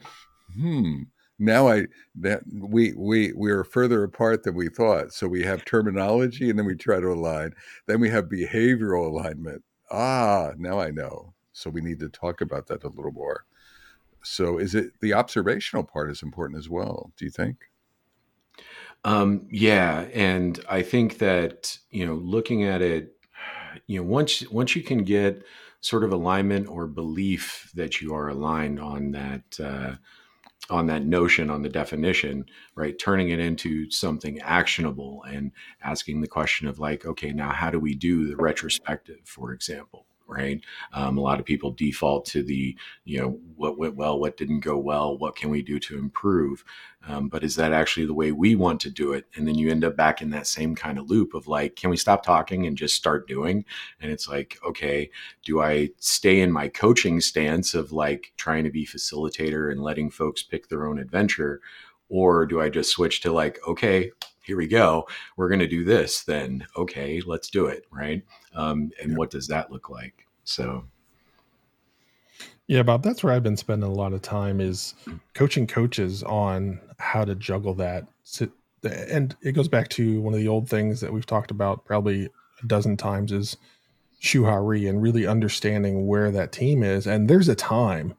hmm 0.54 1.04
now 1.38 1.68
I 1.68 1.88
that 2.16 2.44
we 2.54 2.94
we 2.94 3.34
we 3.34 3.52
are 3.52 3.64
further 3.64 4.04
apart 4.04 4.44
than 4.44 4.56
we 4.56 4.70
thought. 4.70 5.14
So 5.14 5.28
we 5.28 5.44
have 5.44 5.66
terminology, 5.66 6.50
and 6.50 6.58
then 6.58 6.66
we 6.66 6.76
try 6.76 7.00
to 7.00 7.12
align. 7.12 7.54
Then 7.88 8.00
we 8.00 8.10
have 8.10 8.26
behavioral 8.26 9.10
alignment. 9.10 9.64
Ah, 9.92 10.52
now 10.58 10.80
I 10.80 10.92
know. 10.92 11.34
So 11.54 11.70
we 11.70 11.82
need 11.82 12.00
to 12.00 12.10
talk 12.10 12.42
about 12.42 12.68
that 12.68 12.84
a 12.84 12.90
little 12.90 13.12
more. 13.12 13.46
So 14.24 14.58
is 14.58 14.76
it 14.76 15.00
the 15.02 15.14
observational 15.14 15.84
part 15.84 16.12
is 16.12 16.24
important 16.24 16.60
as 16.60 16.70
well? 16.70 17.12
Do 17.18 17.26
you 17.26 17.32
think? 17.32 17.58
Um, 19.04 19.48
yeah, 19.52 20.08
and 20.14 20.60
I 20.68 20.82
think 20.82 21.20
that 21.20 21.78
you 21.92 22.06
know, 22.06 22.16
looking 22.16 22.64
at 22.64 22.82
it, 22.82 23.16
you 23.88 24.00
know, 24.00 24.08
once 24.08 24.50
once 24.50 24.76
you 24.76 24.84
can 24.84 25.04
get 25.04 25.44
sort 25.82 26.04
of 26.04 26.12
alignment 26.12 26.68
or 26.68 26.88
belief 26.88 27.72
that 27.76 28.02
you 28.02 28.16
are 28.16 28.30
aligned 28.30 28.80
on 28.80 29.12
that. 29.12 29.60
Uh, 29.60 29.96
on 30.70 30.88
that 30.88 31.06
notion 31.06 31.50
on 31.50 31.62
the 31.62 31.70
definition 31.70 32.46
right? 32.76 32.98
Turning 33.00 33.30
it 33.30 33.40
into 33.40 33.90
something 33.92 34.40
actionable 34.40 35.24
and 35.28 35.52
asking 35.84 36.22
the 36.22 36.28
question 36.28 36.68
of 36.68 36.80
like 36.80 37.06
okay 37.06 37.32
now 37.32 37.52
how 37.52 37.70
do 37.70 37.80
we 37.80 37.96
do 37.96 38.28
the 38.28 38.36
retrospective 38.36 39.20
for 39.26 39.54
example 39.54 40.08
right? 40.28 40.62
Um, 40.94 41.18
a 41.18 41.22
lot 41.22 41.40
of 41.40 41.46
people 41.46 41.72
default 41.72 42.26
to 42.28 42.44
the, 42.44 42.76
you 43.04 43.20
know, 43.20 43.40
what 43.56 43.78
went 43.78 43.96
well, 43.96 44.20
what 44.20 44.38
didn't 44.38 44.62
go 44.62 44.78
well, 44.78 45.18
what 45.18 45.36
can 45.36 45.50
we 45.50 45.62
do 45.62 45.80
to 45.80 45.98
improve? 45.98 46.64
Um, 47.08 47.30
but 47.30 47.44
is 47.44 47.56
that 47.56 47.72
actually 47.72 48.06
the 48.06 48.14
way 48.14 48.32
we 48.32 48.56
want 48.56 48.80
to 48.82 48.90
do 48.90 49.14
it? 49.14 49.26
And 49.36 49.48
then 49.48 49.56
you 49.56 49.70
end 49.70 49.84
up 49.84 49.96
back 49.96 50.22
in 50.22 50.32
that 50.32 50.48
same 50.48 50.76
kind 50.76 50.98
of 50.98 51.10
loop 51.10 51.34
of 51.34 51.48
like, 51.48 51.76
can 51.76 51.90
we 51.90 51.98
stop 51.98 52.24
talking 52.24 52.66
and 52.66 52.78
just 52.78 52.96
start 52.96 53.28
doing? 53.28 53.64
And 54.02 54.12
it's 54.12 54.28
like, 54.28 54.58
okay, 54.68 55.12
do 55.44 55.62
I 55.62 55.90
stay 56.00 56.42
in 56.42 56.52
my 56.52 56.68
coaching 56.68 57.22
stance 57.22 57.74
of 57.74 57.92
like 57.92 58.34
trying 58.38 58.64
to 58.64 58.72
be 58.72 58.86
facilitator 58.86 59.72
and 59.72 59.82
letting 59.82 60.10
folks 60.10 60.42
pick 60.42 60.68
their 60.68 60.88
own 60.88 61.00
adventure? 61.00 61.62
Or 62.10 62.46
do 62.46 62.62
I 62.62 62.70
just 62.70 62.92
switch 62.92 63.22
to 63.22 63.32
like, 63.32 63.60
okay, 63.68 64.12
here 64.46 64.58
we 64.58 64.68
go. 64.68 65.08
We're 65.36 65.50
going 65.50 65.60
to 65.60 65.68
do 65.68 65.84
this. 65.84 66.24
Then, 66.24 66.66
okay, 66.78 67.22
let's 67.26 67.50
do 67.50 67.66
it. 67.66 67.86
Right. 67.92 68.24
Um, 68.54 68.92
and 69.02 69.12
yeah. 69.12 69.18
what 69.18 69.32
does 69.32 69.48
that 69.48 69.72
look 69.72 69.90
like? 69.90 70.26
So, 70.44 70.86
yeah, 72.68 72.84
Bob, 72.84 73.04
that's 73.04 73.24
where 73.24 73.34
I've 73.34 73.44
been 73.44 73.58
spending 73.58 73.90
a 73.90 73.94
lot 73.94 74.14
of 74.14 74.22
time 74.22 74.62
is 74.62 74.96
coaching 75.34 75.68
coaches 75.68 76.24
on 76.24 76.80
how 77.00 77.26
to 77.26 77.36
juggle 77.36 77.74
that. 77.76 78.08
And 78.84 79.36
it 79.42 79.54
goes 79.54 79.68
back 79.68 79.90
to 79.90 80.22
one 80.22 80.34
of 80.34 80.40
the 80.40 80.48
old 80.48 80.70
things 80.70 81.02
that 81.02 81.12
we've 81.12 81.26
talked 81.26 81.52
about 81.52 81.86
probably 81.86 82.30
a 82.62 82.68
dozen 82.68 82.98
times 82.98 83.32
is 83.32 83.58
Shuhari 84.22 84.88
and 84.90 85.02
really 85.02 85.28
understanding 85.28 86.08
where 86.08 86.32
that 86.32 86.52
team 86.52 86.84
is. 86.84 87.08
And 87.08 87.28
there's 87.30 87.50
a 87.50 87.56
time, 87.56 88.14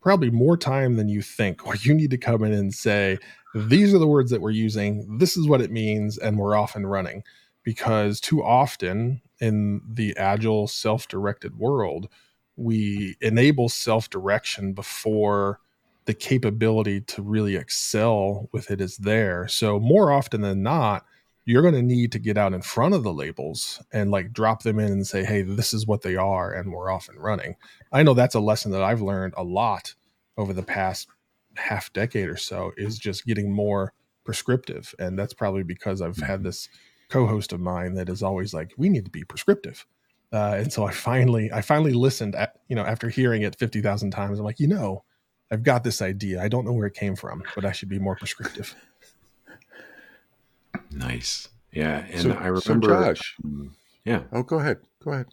probably 0.00 0.30
more 0.30 0.56
time 0.56 0.96
than 0.96 1.08
you 1.08 1.22
think, 1.22 1.66
where 1.66 1.76
you 1.76 1.94
need 1.94 2.10
to 2.10 2.18
come 2.18 2.44
in 2.44 2.52
and 2.52 2.74
say, 2.74 3.18
these 3.54 3.94
are 3.94 3.98
the 3.98 4.06
words 4.06 4.30
that 4.30 4.40
we're 4.40 4.50
using, 4.50 5.18
this 5.18 5.36
is 5.36 5.48
what 5.48 5.60
it 5.60 5.70
means, 5.70 6.18
and 6.18 6.38
we're 6.38 6.56
off 6.56 6.76
and 6.76 6.90
running. 6.90 7.22
Because 7.64 8.20
too 8.20 8.42
often 8.42 9.20
in 9.40 9.82
the 9.86 10.16
agile, 10.16 10.66
self 10.66 11.06
directed 11.08 11.58
world, 11.58 12.08
we 12.56 13.16
enable 13.20 13.68
self 13.68 14.08
direction 14.08 14.72
before 14.72 15.60
the 16.06 16.14
capability 16.14 17.02
to 17.02 17.20
really 17.20 17.56
excel 17.56 18.48
with 18.52 18.70
it 18.70 18.80
is 18.80 18.96
there. 18.96 19.46
So, 19.48 19.78
more 19.78 20.10
often 20.10 20.40
than 20.40 20.62
not, 20.62 21.04
you're 21.48 21.62
going 21.62 21.72
to 21.72 21.82
need 21.82 22.12
to 22.12 22.18
get 22.18 22.36
out 22.36 22.52
in 22.52 22.60
front 22.60 22.94
of 22.94 23.02
the 23.02 23.12
labels 23.12 23.82
and 23.90 24.10
like 24.10 24.34
drop 24.34 24.64
them 24.64 24.78
in 24.78 24.92
and 24.92 25.06
say, 25.06 25.24
hey, 25.24 25.40
this 25.40 25.72
is 25.72 25.86
what 25.86 26.02
they 26.02 26.14
are, 26.14 26.52
and 26.52 26.70
we're 26.70 26.90
off 26.90 27.08
and 27.08 27.18
running. 27.18 27.56
I 27.90 28.02
know 28.02 28.12
that's 28.12 28.34
a 28.34 28.40
lesson 28.40 28.70
that 28.72 28.82
I've 28.82 29.00
learned 29.00 29.32
a 29.34 29.42
lot 29.42 29.94
over 30.36 30.52
the 30.52 30.62
past 30.62 31.08
half 31.56 31.90
decade 31.94 32.28
or 32.28 32.36
so 32.36 32.72
is 32.76 32.98
just 32.98 33.24
getting 33.24 33.50
more 33.50 33.94
prescriptive. 34.24 34.94
And 34.98 35.18
that's 35.18 35.32
probably 35.32 35.62
because 35.62 36.02
I've 36.02 36.18
had 36.18 36.42
this 36.42 36.68
co-host 37.08 37.54
of 37.54 37.60
mine 37.60 37.94
that 37.94 38.10
is 38.10 38.22
always 38.22 38.52
like, 38.52 38.74
we 38.76 38.90
need 38.90 39.06
to 39.06 39.10
be 39.10 39.24
prescriptive. 39.24 39.86
Uh, 40.30 40.56
and 40.58 40.70
so 40.70 40.84
I 40.84 40.92
finally, 40.92 41.50
I 41.50 41.62
finally 41.62 41.94
listened 41.94 42.34
at, 42.34 42.56
you 42.68 42.76
know, 42.76 42.84
after 42.84 43.08
hearing 43.08 43.40
it 43.40 43.56
50,000 43.58 44.10
times, 44.10 44.38
I'm 44.38 44.44
like, 44.44 44.60
you 44.60 44.68
know, 44.68 45.02
I've 45.50 45.62
got 45.62 45.82
this 45.82 46.02
idea. 46.02 46.42
I 46.42 46.48
don't 46.48 46.66
know 46.66 46.74
where 46.74 46.88
it 46.88 46.94
came 46.94 47.16
from, 47.16 47.42
but 47.54 47.64
I 47.64 47.72
should 47.72 47.88
be 47.88 47.98
more 47.98 48.16
prescriptive. 48.16 48.76
Nice. 50.98 51.48
Yeah. 51.72 52.04
And 52.10 52.22
So, 52.22 52.30
I 52.32 52.50
so 52.56 52.74
remember, 52.74 52.88
Josh, 52.88 53.36
um, 53.44 53.76
yeah. 54.04 54.22
oh, 54.32 54.42
go 54.42 54.58
ahead, 54.58 54.78
go 55.02 55.12
ahead. 55.12 55.26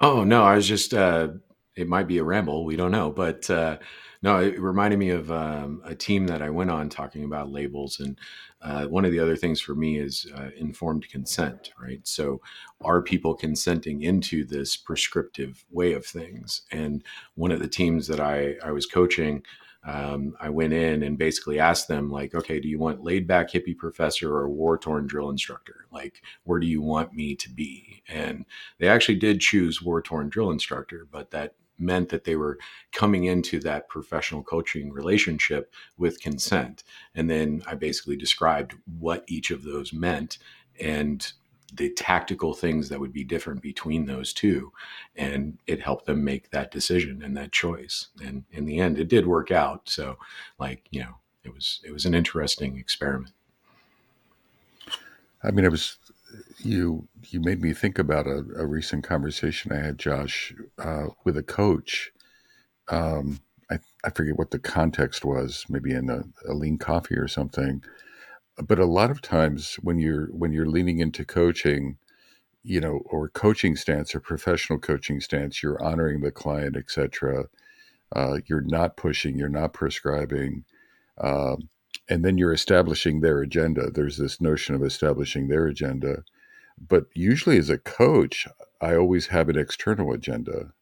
Oh 0.00 0.24
no, 0.24 0.42
I 0.44 0.56
was 0.56 0.66
just 0.66 0.94
uh 0.94 1.28
it 1.74 1.88
might 1.88 2.06
be 2.06 2.18
a 2.18 2.24
ramble, 2.24 2.64
we 2.64 2.76
don't 2.76 2.90
know, 2.90 3.10
but 3.10 3.48
uh 3.50 3.78
no, 4.22 4.38
it 4.38 4.60
reminded 4.60 5.00
me 5.00 5.10
of 5.10 5.32
um, 5.32 5.82
a 5.84 5.96
team 5.96 6.28
that 6.28 6.42
I 6.42 6.50
went 6.50 6.70
on 6.70 6.88
talking 6.88 7.24
about 7.24 7.50
labels, 7.50 7.98
and 7.98 8.16
uh, 8.62 8.86
one 8.86 9.04
of 9.04 9.10
the 9.10 9.18
other 9.18 9.34
things 9.34 9.60
for 9.60 9.74
me 9.74 9.98
is 9.98 10.30
uh, 10.36 10.50
informed 10.56 11.08
consent, 11.08 11.72
right? 11.80 12.00
So, 12.06 12.40
are 12.80 13.02
people 13.02 13.34
consenting 13.34 14.02
into 14.02 14.44
this 14.44 14.76
prescriptive 14.76 15.64
way 15.72 15.92
of 15.92 16.06
things? 16.06 16.62
And 16.70 17.02
one 17.34 17.50
of 17.50 17.58
the 17.58 17.66
teams 17.66 18.06
that 18.06 18.20
I 18.20 18.54
I 18.64 18.70
was 18.70 18.86
coaching, 18.86 19.42
um, 19.84 20.36
I 20.40 20.48
went 20.48 20.72
in 20.72 21.02
and 21.02 21.18
basically 21.18 21.58
asked 21.58 21.88
them, 21.88 22.10
like, 22.10 22.34
okay, 22.34 22.60
do 22.60 22.68
you 22.68 22.78
want 22.78 23.02
laid 23.02 23.26
back 23.26 23.50
hippie 23.50 23.76
professor 23.76 24.34
or 24.34 24.48
war 24.48 24.78
torn 24.78 25.06
drill 25.06 25.30
instructor? 25.30 25.86
Like, 25.90 26.22
where 26.44 26.60
do 26.60 26.66
you 26.66 26.80
want 26.80 27.12
me 27.12 27.34
to 27.36 27.50
be? 27.50 28.02
And 28.08 28.44
they 28.78 28.88
actually 28.88 29.18
did 29.18 29.40
choose 29.40 29.82
war 29.82 30.00
torn 30.00 30.28
drill 30.28 30.50
instructor, 30.50 31.06
but 31.10 31.30
that 31.32 31.54
meant 31.78 32.10
that 32.10 32.24
they 32.24 32.36
were 32.36 32.58
coming 32.92 33.24
into 33.24 33.58
that 33.60 33.88
professional 33.88 34.42
coaching 34.42 34.92
relationship 34.92 35.72
with 35.96 36.20
consent. 36.20 36.84
And 37.14 37.28
then 37.28 37.62
I 37.66 37.74
basically 37.74 38.16
described 38.16 38.74
what 38.98 39.24
each 39.26 39.50
of 39.50 39.64
those 39.64 39.92
meant 39.92 40.38
and 40.80 41.32
the 41.74 41.90
tactical 41.90 42.52
things 42.52 42.88
that 42.88 43.00
would 43.00 43.12
be 43.12 43.24
different 43.24 43.62
between 43.62 44.06
those 44.06 44.32
two. 44.32 44.72
And 45.16 45.58
it 45.66 45.80
helped 45.80 46.06
them 46.06 46.22
make 46.22 46.50
that 46.50 46.70
decision 46.70 47.22
and 47.22 47.36
that 47.36 47.52
choice. 47.52 48.08
And 48.22 48.44
in 48.50 48.66
the 48.66 48.78
end, 48.78 48.98
it 48.98 49.08
did 49.08 49.26
work 49.26 49.50
out. 49.50 49.88
So, 49.88 50.18
like, 50.58 50.86
you 50.90 51.00
know, 51.00 51.16
it 51.44 51.54
was 51.54 51.80
it 51.84 51.92
was 51.92 52.04
an 52.04 52.14
interesting 52.14 52.76
experiment. 52.76 53.34
I 55.42 55.50
mean, 55.50 55.64
it 55.64 55.70
was 55.70 55.96
you. 56.58 57.08
You 57.30 57.40
made 57.40 57.62
me 57.62 57.72
think 57.72 57.98
about 57.98 58.26
a, 58.26 58.44
a 58.56 58.66
recent 58.66 59.04
conversation 59.04 59.72
I 59.72 59.84
had, 59.84 59.98
Josh, 59.98 60.54
uh, 60.78 61.06
with 61.24 61.36
a 61.36 61.42
coach. 61.42 62.12
Um, 62.88 63.40
I 63.70 63.78
I 64.04 64.10
forget 64.10 64.38
what 64.38 64.50
the 64.50 64.58
context 64.58 65.24
was, 65.24 65.64
maybe 65.68 65.92
in 65.92 66.10
a, 66.10 66.24
a 66.48 66.52
lean 66.52 66.78
coffee 66.78 67.16
or 67.16 67.28
something. 67.28 67.82
But 68.66 68.78
a 68.78 68.86
lot 68.86 69.10
of 69.10 69.22
times, 69.22 69.76
when 69.82 69.98
you're 69.98 70.26
when 70.28 70.52
you're 70.52 70.68
leaning 70.68 71.00
into 71.00 71.24
coaching, 71.24 71.98
you 72.62 72.80
know, 72.80 73.02
or 73.06 73.28
coaching 73.28 73.76
stance 73.76 74.14
or 74.14 74.20
professional 74.20 74.78
coaching 74.78 75.20
stance, 75.20 75.62
you're 75.62 75.82
honoring 75.82 76.20
the 76.20 76.32
client, 76.32 76.76
etc. 76.76 77.46
Uh, 78.14 78.38
you're 78.46 78.62
not 78.62 78.96
pushing, 78.96 79.38
you're 79.38 79.48
not 79.48 79.72
prescribing. 79.72 80.64
Um, 81.18 81.68
and 82.08 82.24
then 82.24 82.38
you're 82.38 82.52
establishing 82.52 83.20
their 83.20 83.40
agenda. 83.40 83.90
There's 83.90 84.18
this 84.18 84.40
notion 84.40 84.74
of 84.74 84.82
establishing 84.84 85.48
their 85.48 85.66
agenda. 85.66 86.24
But 86.78 87.06
usually, 87.14 87.58
as 87.58 87.70
a 87.70 87.78
coach, 87.78 88.46
I 88.80 88.96
always 88.96 89.28
have 89.28 89.48
an 89.48 89.58
external 89.58 90.12
agenda. 90.12 90.72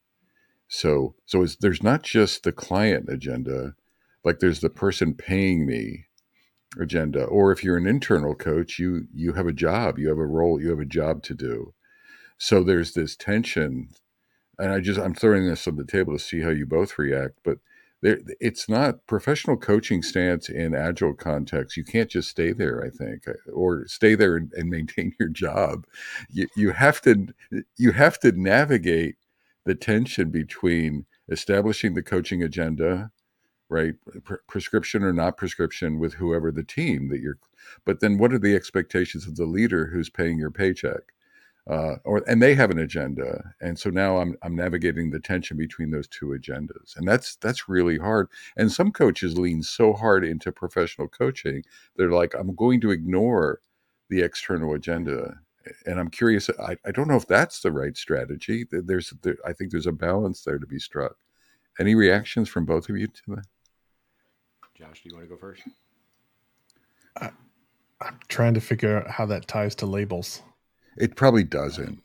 So, 0.69 1.15
so 1.27 1.47
there's 1.61 1.83
not 1.83 2.03
just 2.03 2.45
the 2.45 2.53
client 2.53 3.09
agenda, 3.09 3.75
like 4.25 4.41
there's 4.41 4.61
the 4.61 4.71
person 4.71 5.15
paying 5.15 5.67
me 5.67 6.07
agenda. 6.79 7.25
Or 7.25 7.53
if 7.53 7.65
you're 7.65 7.77
an 7.77 7.87
internal 7.87 8.35
coach, 8.35 8.79
you 8.79 9.07
you 9.15 9.35
have 9.35 9.47
a 9.47 9.53
job, 9.53 9.99
you 9.99 10.09
have 10.09 10.19
a 10.19 10.27
role, 10.27 10.61
you 10.61 10.71
have 10.71 10.81
a 10.81 10.85
job 10.85 11.23
to 11.25 11.35
do. 11.35 11.75
So 12.39 12.63
there's 12.63 12.95
this 12.95 13.17
tension, 13.17 13.91
and 14.59 14.73
I 14.73 14.81
just 14.81 15.01
I'm 15.01 15.15
throwing 15.15 15.47
this 15.47 15.67
on 15.69 15.77
the 15.77 15.85
table 15.85 16.13
to 16.15 16.19
see 16.19 16.41
how 16.41 16.51
you 16.51 16.67
both 16.67 16.99
react. 16.99 17.39
But 17.45 17.59
there, 18.03 18.21
it's 18.41 18.69
not 18.69 19.07
professional 19.07 19.57
coaching 19.57 20.03
stance 20.03 20.49
in 20.49 20.75
agile 20.75 21.15
context. 21.15 21.77
You 21.77 21.85
can't 21.85 22.11
just 22.11 22.31
stay 22.31 22.53
there, 22.53 22.83
I 22.83 22.91
think, 22.91 23.25
or 23.53 23.87
stay 23.87 24.15
there 24.15 24.37
and, 24.37 24.53
and 24.55 24.71
maintain 24.71 25.15
your 25.21 25.29
job. 25.29 25.87
You, 26.31 26.49
you 26.57 26.71
have 26.71 27.01
to 27.03 27.29
you 27.77 27.93
have 27.93 28.19
to 28.21 28.33
navigate 28.33 29.17
the 29.67 29.75
tension 29.75 30.31
between 30.31 31.07
establishing 31.29 31.95
the 31.95 32.03
coaching 32.03 32.43
agenda, 32.43 33.11
right, 33.71 33.95
Pre- 34.25 34.39
prescription 34.47 35.03
or 35.03 35.13
not 35.15 35.39
prescription 35.39 35.99
with 35.99 36.15
whoever 36.15 36.53
the 36.53 36.65
team 36.65 37.09
that 37.09 37.21
you're. 37.21 37.39
But 37.87 38.01
then, 38.01 38.19
what 38.19 38.33
are 38.33 38.39
the 38.39 38.55
expectations 38.55 39.27
of 39.27 39.37
the 39.37 39.47
leader 39.47 39.87
who's 39.87 40.11
paying 40.11 40.39
your 40.39 40.51
paycheck? 40.51 41.13
uh, 41.71 41.97
or 42.05 42.23
and 42.27 42.43
they 42.43 42.55
have 42.55 42.71
an 42.71 42.79
agenda, 42.79 43.55
and 43.61 43.79
so 43.79 43.91
now 43.91 44.19
I'm 44.19 44.37
I'm 44.43 44.57
navigating 44.57 45.11
the 45.11 45.21
tension 45.21 45.57
between 45.57 45.91
those 45.91 46.09
two 46.09 46.27
agendas, 46.29 46.97
and 46.97 47.07
that's 47.07 47.37
that's 47.37 47.69
really 47.69 47.99
hard. 47.99 48.29
And 48.57 48.73
some 48.73 48.91
coaches 48.91 49.39
lean 49.39 49.63
so 49.63 49.93
hard 49.93 50.25
into 50.25 50.53
professional 50.53 51.07
coaching, 51.09 51.63
they're 51.97 52.11
like, 52.11 52.35
I'm 52.35 52.55
going 52.57 52.81
to 52.83 52.91
ignore 52.91 53.61
the 54.09 54.23
external 54.23 54.75
agenda, 54.75 55.39
and 55.87 56.01
I'm 56.01 56.11
curious. 56.11 56.51
I, 56.59 56.77
I 56.85 56.91
don't 56.93 57.09
know 57.09 57.17
if 57.17 57.29
that's 57.29 57.61
the 57.61 57.73
right 57.73 57.97
strategy. 57.97 58.67
There's 58.71 59.13
there, 59.23 59.37
I 59.47 59.53
think 59.53 59.71
there's 59.71 59.87
a 59.87 59.93
balance 59.93 60.43
there 60.43 60.59
to 60.59 60.67
be 60.67 60.79
struck. 60.81 61.17
Any 61.79 61.95
reactions 61.95 62.49
from 62.49 62.65
both 62.65 62.89
of 62.89 62.97
you 62.97 63.07
to 63.07 63.23
that? 63.29 63.47
Josh, 64.81 65.03
do 65.03 65.11
you 65.11 65.15
want 65.15 65.29
to 65.29 65.35
go 65.35 65.39
first? 65.39 65.63
I, 67.21 67.31
I'm 68.01 68.19
trying 68.29 68.55
to 68.55 68.61
figure 68.63 68.99
out 68.99 69.11
how 69.11 69.27
that 69.27 69.47
ties 69.47 69.75
to 69.77 69.87
labels. 69.87 70.41
It 70.97 71.17
probably 71.17 71.45
doesn't. 71.45 72.03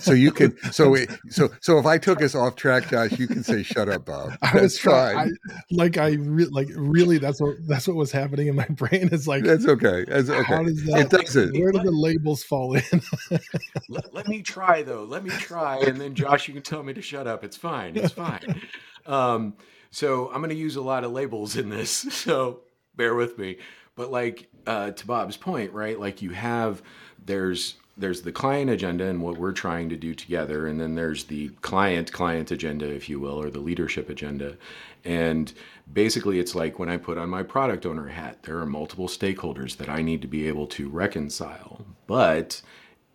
So 0.00 0.12
you 0.12 0.30
can 0.30 0.56
so 0.72 0.94
it, 0.94 1.10
so 1.30 1.48
so 1.60 1.78
if 1.78 1.86
I 1.86 1.96
took 1.98 2.22
us 2.22 2.34
off 2.34 2.54
track, 2.56 2.88
Josh, 2.90 3.18
you 3.18 3.26
can 3.26 3.42
say 3.42 3.62
shut 3.62 3.88
up, 3.88 4.06
Bob. 4.06 4.32
I 4.42 4.60
was 4.60 4.76
trying. 4.76 5.16
I, 5.18 5.28
like 5.70 5.96
I 5.98 6.12
re- 6.12 6.48
like 6.50 6.68
really. 6.74 7.16
That's 7.18 7.40
what 7.40 7.56
that's 7.66 7.86
what 7.88 7.96
was 7.96 8.10
happening 8.12 8.48
in 8.48 8.56
my 8.56 8.66
brain. 8.70 9.08
Is 9.12 9.26
like, 9.28 9.44
That's 9.44 9.66
okay. 9.66 10.04
That's 10.06 10.28
okay. 10.28 10.42
how 10.42 10.62
does 10.62 10.82
It 10.82 11.08
that? 11.10 11.10
doesn't. 11.10 11.58
Where 11.58 11.72
do 11.72 11.78
the 11.82 11.90
labels 11.90 12.42
fall 12.42 12.74
in? 12.74 12.82
let, 13.88 14.12
let 14.14 14.28
me 14.28 14.42
try 14.42 14.82
though. 14.82 15.04
Let 15.04 15.24
me 15.24 15.30
try, 15.30 15.78
and 15.78 15.98
then 15.98 16.14
Josh, 16.14 16.46
you 16.48 16.54
can 16.54 16.62
tell 16.62 16.82
me 16.82 16.92
to 16.94 17.02
shut 17.02 17.26
up. 17.26 17.42
It's 17.44 17.56
fine. 17.56 17.96
It's 17.96 18.12
fine. 18.12 18.60
Um, 19.06 19.54
so 19.94 20.26
I'm 20.32 20.40
going 20.40 20.50
to 20.50 20.56
use 20.56 20.74
a 20.74 20.82
lot 20.82 21.04
of 21.04 21.12
labels 21.12 21.56
in 21.56 21.68
this, 21.68 21.90
so 22.10 22.60
bear 22.96 23.14
with 23.14 23.38
me. 23.38 23.58
But 23.94 24.10
like 24.10 24.48
uh, 24.66 24.90
to 24.90 25.06
Bob's 25.06 25.36
point, 25.36 25.72
right? 25.72 25.98
Like 25.98 26.20
you 26.20 26.30
have 26.30 26.82
there's 27.24 27.76
there's 27.96 28.22
the 28.22 28.32
client 28.32 28.70
agenda 28.70 29.04
and 29.04 29.22
what 29.22 29.38
we're 29.38 29.52
trying 29.52 29.88
to 29.90 29.96
do 29.96 30.12
together, 30.12 30.66
and 30.66 30.80
then 30.80 30.96
there's 30.96 31.24
the 31.24 31.50
client 31.62 32.12
client 32.12 32.50
agenda, 32.50 32.92
if 32.92 33.08
you 33.08 33.20
will, 33.20 33.40
or 33.40 33.50
the 33.50 33.60
leadership 33.60 34.10
agenda. 34.10 34.56
And 35.04 35.52
basically, 35.92 36.40
it's 36.40 36.56
like 36.56 36.80
when 36.80 36.88
I 36.88 36.96
put 36.96 37.16
on 37.16 37.30
my 37.30 37.44
product 37.44 37.86
owner 37.86 38.08
hat, 38.08 38.42
there 38.42 38.58
are 38.58 38.66
multiple 38.66 39.06
stakeholders 39.06 39.76
that 39.76 39.88
I 39.88 40.02
need 40.02 40.22
to 40.22 40.28
be 40.28 40.48
able 40.48 40.66
to 40.68 40.88
reconcile, 40.88 41.86
but 42.08 42.62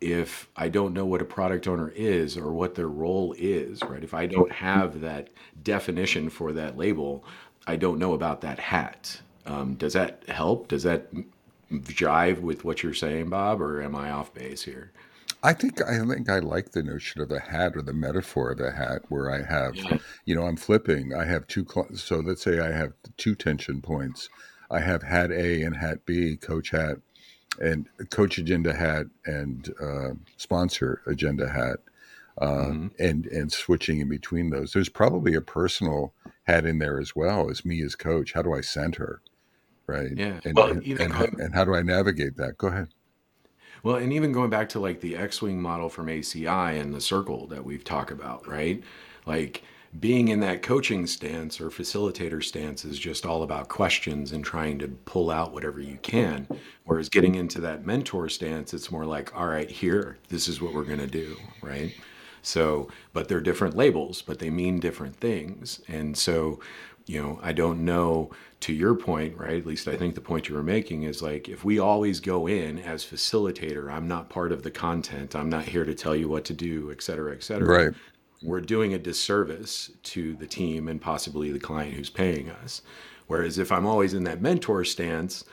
if 0.00 0.48
I 0.56 0.68
don't 0.68 0.94
know 0.94 1.04
what 1.06 1.20
a 1.22 1.26
product 1.26 1.68
owner 1.68 1.92
is 1.94 2.36
or 2.36 2.52
what 2.52 2.74
their 2.74 2.88
role 2.88 3.34
is, 3.38 3.82
right? 3.82 4.02
If 4.02 4.14
I 4.14 4.26
don't 4.26 4.52
have 4.52 5.00
that 5.00 5.28
definition 5.62 6.30
for 6.30 6.52
that 6.54 6.76
label, 6.78 7.24
I 7.66 7.76
don't 7.76 7.98
know 7.98 8.14
about 8.14 8.40
that 8.42 8.58
hat. 8.58 9.20
Um, 9.46 9.74
does 9.74 9.92
that 9.92 10.24
help? 10.28 10.68
Does 10.68 10.82
that 10.84 11.08
jive 11.70 12.40
with 12.40 12.64
what 12.64 12.82
you're 12.82 12.94
saying, 12.94 13.28
Bob, 13.30 13.60
or 13.60 13.82
am 13.82 13.94
I 13.94 14.10
off 14.10 14.32
base 14.34 14.62
here? 14.62 14.92
I 15.42 15.54
think 15.54 15.80
I 15.82 15.98
think 16.06 16.28
I 16.28 16.40
like 16.40 16.72
the 16.72 16.82
notion 16.82 17.22
of 17.22 17.28
the 17.30 17.40
hat 17.40 17.72
or 17.74 17.80
the 17.82 17.94
metaphor 17.94 18.50
of 18.52 18.58
the 18.58 18.72
hat, 18.72 19.02
where 19.08 19.30
I 19.30 19.42
have, 19.42 19.74
Yeah. 19.74 19.98
you 20.26 20.34
know, 20.34 20.42
I'm 20.44 20.56
flipping. 20.56 21.14
I 21.14 21.24
have 21.24 21.46
two. 21.46 21.66
cl- 21.72 21.94
So 21.94 22.20
let's 22.20 22.42
say 22.42 22.58
I 22.58 22.72
have 22.72 22.92
two 23.16 23.34
tension 23.34 23.80
points. 23.80 24.28
I 24.70 24.80
have 24.80 25.02
hat 25.02 25.30
A 25.32 25.62
and 25.62 25.76
hat 25.76 26.04
B, 26.04 26.36
coach 26.36 26.70
hat, 26.70 26.98
and 27.60 27.86
coach 28.10 28.38
agenda 28.38 28.74
hat 28.74 29.06
and 29.26 29.72
uh, 29.80 30.10
sponsor 30.36 31.02
agenda 31.06 31.48
hat. 31.48 31.78
uh, 32.40 32.46
mm-hmm. 32.46 32.88
and 32.98 33.26
and 33.26 33.52
switching 33.52 34.00
in 34.00 34.08
between 34.08 34.50
those. 34.50 34.72
There's 34.72 34.88
probably 34.88 35.34
a 35.34 35.40
personal 35.40 36.14
hat 36.44 36.64
in 36.64 36.78
there 36.78 36.98
as 36.98 37.14
well 37.14 37.50
as 37.50 37.64
me 37.64 37.82
as 37.82 37.94
coach. 37.94 38.32
How 38.32 38.42
do 38.42 38.54
I 38.54 38.60
center, 38.62 39.20
right? 39.86 40.10
Yeah. 40.16 40.40
And 40.44 40.56
well, 40.56 40.70
and, 40.70 40.86
and, 40.86 41.12
and 41.38 41.54
how 41.54 41.64
do 41.64 41.74
I 41.74 41.82
navigate 41.82 42.36
that? 42.36 42.56
Go 42.58 42.68
ahead. 42.68 42.88
Well, 43.82 43.96
and 43.96 44.12
even 44.12 44.32
going 44.32 44.50
back 44.50 44.68
to 44.70 44.80
like 44.80 45.00
the 45.00 45.16
X-wing 45.16 45.60
model 45.60 45.88
from 45.88 46.06
ACI 46.06 46.78
and 46.78 46.94
the 46.94 47.00
circle 47.00 47.46
that 47.48 47.64
we've 47.64 47.84
talked 47.84 48.10
about, 48.10 48.46
right? 48.46 48.82
Like 49.24 49.62
being 49.98 50.28
in 50.28 50.38
that 50.40 50.62
coaching 50.62 51.06
stance 51.06 51.60
or 51.60 51.68
facilitator 51.68 52.42
stance 52.42 52.84
is 52.84 52.98
just 52.98 53.26
all 53.26 53.42
about 53.42 53.68
questions 53.68 54.30
and 54.30 54.44
trying 54.44 54.78
to 54.78 54.88
pull 54.88 55.30
out 55.30 55.52
whatever 55.52 55.80
you 55.80 55.98
can. 56.02 56.46
Whereas 56.84 57.08
getting 57.08 57.34
into 57.34 57.60
that 57.62 57.84
mentor 57.84 58.28
stance, 58.28 58.72
it's 58.72 58.92
more 58.92 59.04
like, 59.04 59.34
all 59.36 59.46
right, 59.46 59.68
here, 59.68 60.18
this 60.28 60.46
is 60.46 60.62
what 60.62 60.74
we're 60.74 60.84
going 60.84 61.00
to 61.00 61.08
do, 61.08 61.36
right? 61.60 61.92
So, 62.42 62.88
but 63.12 63.28
they're 63.28 63.40
different 63.40 63.76
labels, 63.76 64.22
but 64.22 64.38
they 64.38 64.48
mean 64.48 64.78
different 64.78 65.16
things. 65.16 65.80
And 65.88 66.16
so, 66.16 66.60
you 67.06 67.20
know, 67.20 67.40
I 67.42 67.52
don't 67.52 67.84
know 67.84 68.30
to 68.60 68.72
your 68.72 68.94
point, 68.94 69.36
right? 69.36 69.58
At 69.58 69.66
least 69.66 69.88
I 69.88 69.96
think 69.96 70.14
the 70.14 70.20
point 70.20 70.48
you 70.48 70.54
were 70.54 70.62
making 70.62 71.02
is 71.02 71.20
like 71.20 71.48
if 71.48 71.64
we 71.64 71.80
always 71.80 72.20
go 72.20 72.46
in 72.46 72.78
as 72.78 73.04
facilitator, 73.04 73.92
I'm 73.92 74.06
not 74.06 74.30
part 74.30 74.52
of 74.52 74.62
the 74.62 74.70
content, 74.70 75.34
I'm 75.34 75.50
not 75.50 75.64
here 75.64 75.84
to 75.84 75.94
tell 75.94 76.14
you 76.14 76.28
what 76.28 76.44
to 76.44 76.54
do, 76.54 76.92
et 76.92 77.02
cetera, 77.02 77.34
et 77.34 77.42
cetera. 77.42 77.86
Right 77.86 77.94
we're 78.42 78.60
doing 78.60 78.94
a 78.94 78.98
disservice 78.98 79.90
to 80.02 80.34
the 80.34 80.46
team 80.46 80.88
and 80.88 81.00
possibly 81.00 81.50
the 81.50 81.58
client 81.58 81.94
who's 81.94 82.10
paying 82.10 82.50
us. 82.50 82.82
Whereas 83.26 83.58
if 83.58 83.70
I'm 83.70 83.86
always 83.86 84.14
in 84.14 84.24
that 84.24 84.40
mentor 84.40 84.84
stance, 84.84 85.44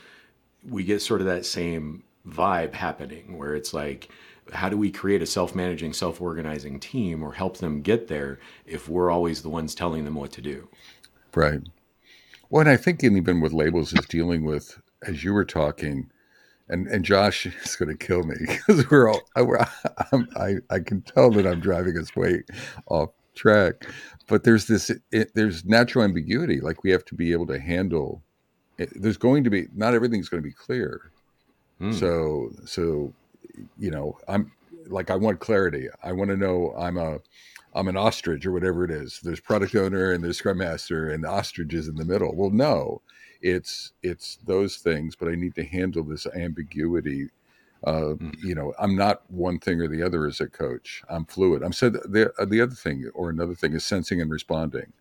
we 0.68 0.84
get 0.84 1.02
sort 1.02 1.22
of 1.22 1.28
that 1.28 1.46
same 1.46 2.04
vibe 2.28 2.74
happening 2.74 3.38
where 3.38 3.56
it's 3.56 3.74
like, 3.74 4.10
how 4.54 4.70
do 4.70 4.78
we 4.78 4.90
create 4.90 5.22
a 5.22 5.26
self 5.26 5.54
managing, 5.54 5.94
self 5.94 6.22
organizing 6.22 6.80
team 6.80 7.24
or 7.24 7.34
help 7.34 7.58
them 7.58 7.82
get 7.82 8.08
there 8.08 8.40
if 8.66 8.88
we're 8.88 9.12
always 9.12 9.42
the 9.42 9.50
ones 9.50 9.76
telling 9.76 10.06
them 10.06 10.16
what 10.16 10.32
to 10.32 10.42
do? 10.42 10.68
Right. 11.36 11.62
Well, 12.50 12.62
and 12.62 12.70
I 12.70 12.78
think 12.78 13.04
even 13.04 13.42
with 13.42 13.52
labels 13.52 13.94
is 13.94 14.06
dealing 14.06 14.46
with, 14.46 14.80
as 15.06 15.24
you 15.24 15.34
were 15.34 15.46
talking, 15.46 16.10
and 16.70 16.88
and 16.88 17.04
Josh 17.04 17.46
is 17.64 17.76
going 17.76 17.96
to 17.96 18.06
kill 18.06 18.24
me 18.24 18.36
because 18.40 18.90
we're 18.90 19.10
all 19.10 19.22
I, 19.36 19.44
I 20.36 20.56
I 20.70 20.80
can 20.80 21.02
tell 21.02 21.32
that 21.32 21.48
I'm 21.48 21.60
driving 21.60 21.98
us 21.98 22.16
way 22.16 22.44
off 22.88 23.10
track, 23.36 23.88
but 24.28 24.44
there's 24.44 24.68
this 24.68 24.92
it, 25.12 25.34
there's 25.36 25.66
natural 25.66 26.04
ambiguity. 26.04 26.60
Like 26.60 26.84
we 26.84 26.92
have 26.92 27.06
to 27.06 27.16
be 27.16 27.32
able 27.32 27.48
to 27.48 27.60
handle. 27.60 28.22
It, 28.78 28.90
there's 29.02 29.18
going 29.18 29.44
to 29.44 29.50
be 29.50 29.68
not 29.76 29.94
everything's 29.94 30.30
going 30.30 30.44
to 30.44 30.48
be 30.48 30.54
clear. 30.54 31.12
Hmm. 31.80 31.94
So 31.94 32.52
so, 32.66 33.14
you 33.78 33.92
know, 33.92 34.18
I'm 34.28 34.52
like 34.88 35.10
I 35.10 35.16
want 35.16 35.40
clarity. 35.40 35.88
I 36.04 36.12
want 36.12 36.30
to 36.32 36.38
know 36.38 36.74
I'm 36.78 36.98
a 36.98 37.20
I'm 37.74 37.88
an 37.88 37.98
ostrich 37.98 38.46
or 38.46 38.52
whatever 38.52 38.84
it 38.84 38.92
is. 38.92 39.20
There's 39.24 39.40
product 39.40 39.76
owner 39.76 40.12
and 40.12 40.24
there's 40.24 40.38
scrum 40.38 40.58
master 40.58 41.10
and 41.10 41.24
the 41.24 41.30
ostrich 41.30 41.74
is 41.74 41.88
in 41.88 41.96
the 41.96 42.06
middle. 42.06 42.36
Well, 42.36 42.50
no, 42.50 43.02
it's 43.42 43.94
it's 44.04 44.38
those 44.46 44.78
things 44.78 45.16
but 45.16 45.28
i 45.28 45.36
need 45.36 45.56
to 45.56 45.64
handle 45.64 46.04
this 46.04 46.26
ambiguity 46.28 47.30
uh, 47.84 48.16
mm-hmm. 48.16 48.32
you 48.44 48.56
know 48.56 48.74
i'm 48.80 48.96
not 48.96 49.22
one 49.30 49.60
thing 49.60 49.80
or 49.80 49.88
the 49.88 50.02
other 50.02 50.26
as 50.26 50.42
a 50.42 50.48
coach. 50.48 51.04
I'm 51.10 51.26
fluid. 51.26 51.62
I'm 51.62 51.74
said 51.74 51.94
the, 51.94 52.34
uh, 52.40 52.46
the 52.46 52.62
other 52.62 52.74
thing 52.74 53.10
or 53.14 53.30
another 53.30 53.54
thing 53.54 53.74
is 53.74 53.86
sensing 53.86 54.20
and 54.20 54.32
responding. 54.32 54.92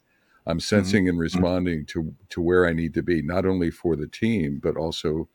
I'm 0.46 0.60
sensing 0.60 1.04
mm-hmm. 1.04 1.10
and 1.10 1.18
responding 1.18 1.86
to 1.86 2.14
to 2.28 2.40
where 2.42 2.66
i 2.66 2.72
need 2.72 2.92
to 2.94 3.02
be 3.02 3.22
not 3.22 3.46
only 3.46 3.70
for 3.70 3.96
the 3.96 4.06
team 4.06 4.60
but 4.62 4.76
also 4.76 5.28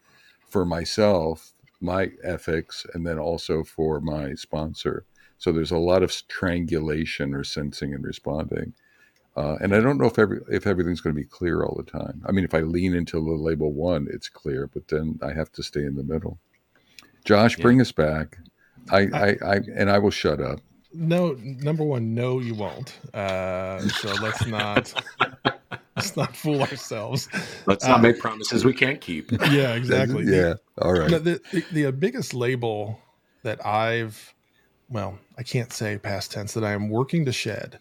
for 0.48 0.66
myself 0.66 1.54
my 1.82 2.12
ethics 2.24 2.86
and 2.94 3.06
then 3.06 3.18
also 3.18 3.64
for 3.64 4.00
my 4.00 4.36
sponsor. 4.36 5.06
So 5.40 5.52
there's 5.52 5.72
a 5.72 5.78
lot 5.78 6.04
of 6.04 6.12
strangulation 6.12 7.34
or 7.34 7.44
sensing 7.44 7.94
and 7.96 8.04
responding 8.04 8.74
uh, 9.36 9.56
and 9.62 9.74
I 9.74 9.80
don't 9.80 9.98
know 9.98 10.08
if 10.08 10.20
every 10.20 10.42
if 10.50 10.68
everything's 10.68 11.00
going 11.00 11.16
to 11.16 11.22
be 11.22 11.28
clear 11.28 11.64
all 11.64 11.76
the 11.76 11.90
time. 11.90 12.22
I 12.26 12.32
mean, 12.32 12.44
if 12.44 12.54
I 12.54 12.60
lean 12.62 12.94
into 12.94 13.18
the 13.18 13.32
label 13.32 13.72
one, 13.72 14.08
it's 14.12 14.28
clear, 14.28 14.68
but 14.68 14.90
then 14.90 15.20
I 15.24 15.32
have 15.34 15.52
to 15.54 15.64
stay 15.64 15.84
in 15.84 15.96
the 15.96 16.04
middle. 16.04 16.38
Josh, 17.24 17.58
yeah. 17.58 17.62
bring 17.62 17.80
us 17.80 17.92
back. 17.92 18.40
I, 18.90 19.00
I, 19.14 19.38
I, 19.46 19.60
and 19.76 19.90
I 19.90 20.00
will 20.00 20.12
shut 20.12 20.42
up. 20.42 20.60
No, 20.94 21.38
number 21.40 21.84
one, 21.84 22.14
no, 22.14 22.40
you 22.40 22.56
won't. 22.56 23.00
Uh, 23.14 23.80
so 23.80 24.14
let's 24.22 24.46
not 24.48 24.94
let's 25.96 26.18
not 26.18 26.36
fool 26.36 26.62
ourselves. 26.62 27.30
Let's 27.66 27.86
not 27.86 28.00
uh, 28.00 28.02
make 28.02 28.20
promises 28.20 28.66
we 28.66 28.74
can't 28.74 29.00
keep. 29.00 29.32
Yeah, 29.50 29.76
exactly. 29.76 30.26
yeah, 30.26 30.56
all 30.80 30.94
right. 30.94 31.10
The, 31.10 31.42
the, 31.52 31.66
the 31.72 31.92
biggest 31.94 32.34
label 32.34 33.00
that 33.44 33.66
I've, 33.66 34.34
well, 34.90 35.18
I 35.38 35.44
can't 35.44 35.72
say 35.72 35.98
past 35.98 36.32
tense 36.32 36.54
that 36.54 36.66
I 36.66 36.72
am 36.72 36.90
working 36.90 37.24
to 37.26 37.32
shed 37.32 37.80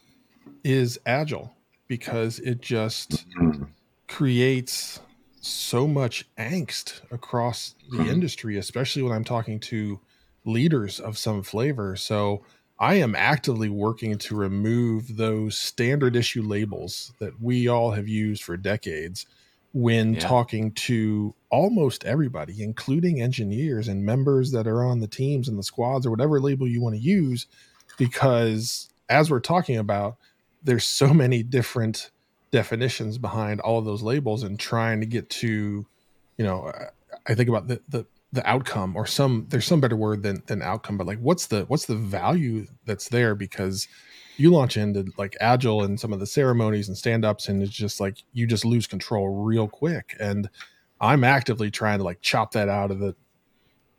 is 0.65 0.99
agile 1.07 1.53
because 1.89 2.39
it 2.41 2.61
just 2.61 3.29
mm-hmm. 3.31 3.65
creates 4.09 5.01
so 5.41 5.87
much 5.87 6.29
angst 6.39 7.01
across 7.11 7.75
the 7.91 7.99
mm-hmm. 7.99 8.11
industry, 8.11 8.59
especially 8.59 9.03
when 9.03 9.13
I'm 9.13 9.25
talking 9.25 9.59
to 9.61 9.99
leaders 10.45 11.01
of 11.01 11.19
some 11.19 11.43
flavor. 11.43 11.97
So 11.97 12.43
I 12.79 12.95
am 12.95 13.15
actively 13.15 13.69
working 13.69 14.17
to 14.19 14.37
remove 14.37 15.17
those 15.17 15.57
standard 15.57 16.17
issue 16.17 16.43
labels 16.43 17.13
that 17.19 17.41
we 17.41 17.69
all 17.69 17.91
have 17.91 18.09
used 18.09 18.43
for 18.43 18.57
decades 18.57 19.27
when 19.73 20.15
yeah. 20.15 20.21
talking 20.21 20.73
to 20.73 21.35
almost 21.51 22.05
everybody, 22.05 22.63
including 22.63 23.21
engineers 23.21 23.89
and 23.89 24.05
members 24.05 24.51
that 24.53 24.67
are 24.67 24.83
on 24.83 25.01
the 25.01 25.07
teams 25.07 25.49
and 25.49 25.59
the 25.59 25.63
squads 25.63 26.07
or 26.07 26.11
whatever 26.11 26.41
label 26.41 26.67
you 26.67 26.81
want 26.81 26.95
to 26.95 27.01
use. 27.01 27.47
Because 27.99 28.89
as 29.09 29.31
we're 29.31 29.41
talking 29.41 29.77
about, 29.77 30.17
there's 30.63 30.85
so 30.85 31.13
many 31.15 31.43
different 31.43 32.11
definitions 32.51 33.19
behind 33.19 33.61
all 33.61 33.79
of 33.79 33.85
those 33.85 34.03
labels 34.03 34.43
and 34.43 34.59
trying 34.59 35.01
to 35.01 35.07
get 35.07 35.31
to 35.31 35.87
you 36.37 36.45
know 36.45 36.73
i 37.27 37.35
think 37.35 37.49
about 37.49 37.69
the 37.69 37.81
the 37.89 38.05
the 38.33 38.49
outcome 38.49 38.97
or 38.97 39.07
some 39.07 39.47
there's 39.49 39.65
some 39.65 39.81
better 39.81 39.97
word 39.97 40.23
than 40.23 40.43
than 40.47 40.63
outcome 40.63 40.97
but 40.97 41.07
like 41.07 41.19
what's 41.19 41.47
the 41.47 41.63
what's 41.63 41.87
the 41.87 41.97
value 41.97 42.67
that's 42.85 43.09
there? 43.09 43.35
Because 43.35 43.89
you 44.37 44.51
launch 44.51 44.77
into 44.77 45.13
like 45.19 45.37
agile 45.41 45.83
and 45.83 45.99
some 45.99 46.13
of 46.13 46.21
the 46.21 46.27
ceremonies 46.27 46.89
and 46.89 46.97
stand-ups 46.97 47.49
and 47.49 47.63
it's 47.63 47.73
just 47.73 48.01
like 48.01 48.23
you 48.33 48.47
just 48.47 48.65
lose 48.65 48.87
control 48.87 49.29
real 49.29 49.69
quick. 49.69 50.17
And 50.21 50.49
i'm 51.01 51.25
actively 51.25 51.71
trying 51.71 51.99
to 51.99 52.05
like 52.05 52.21
chop 52.21 52.53
that 52.53 52.69
out 52.69 52.91
of 52.91 53.01
the 53.01 53.17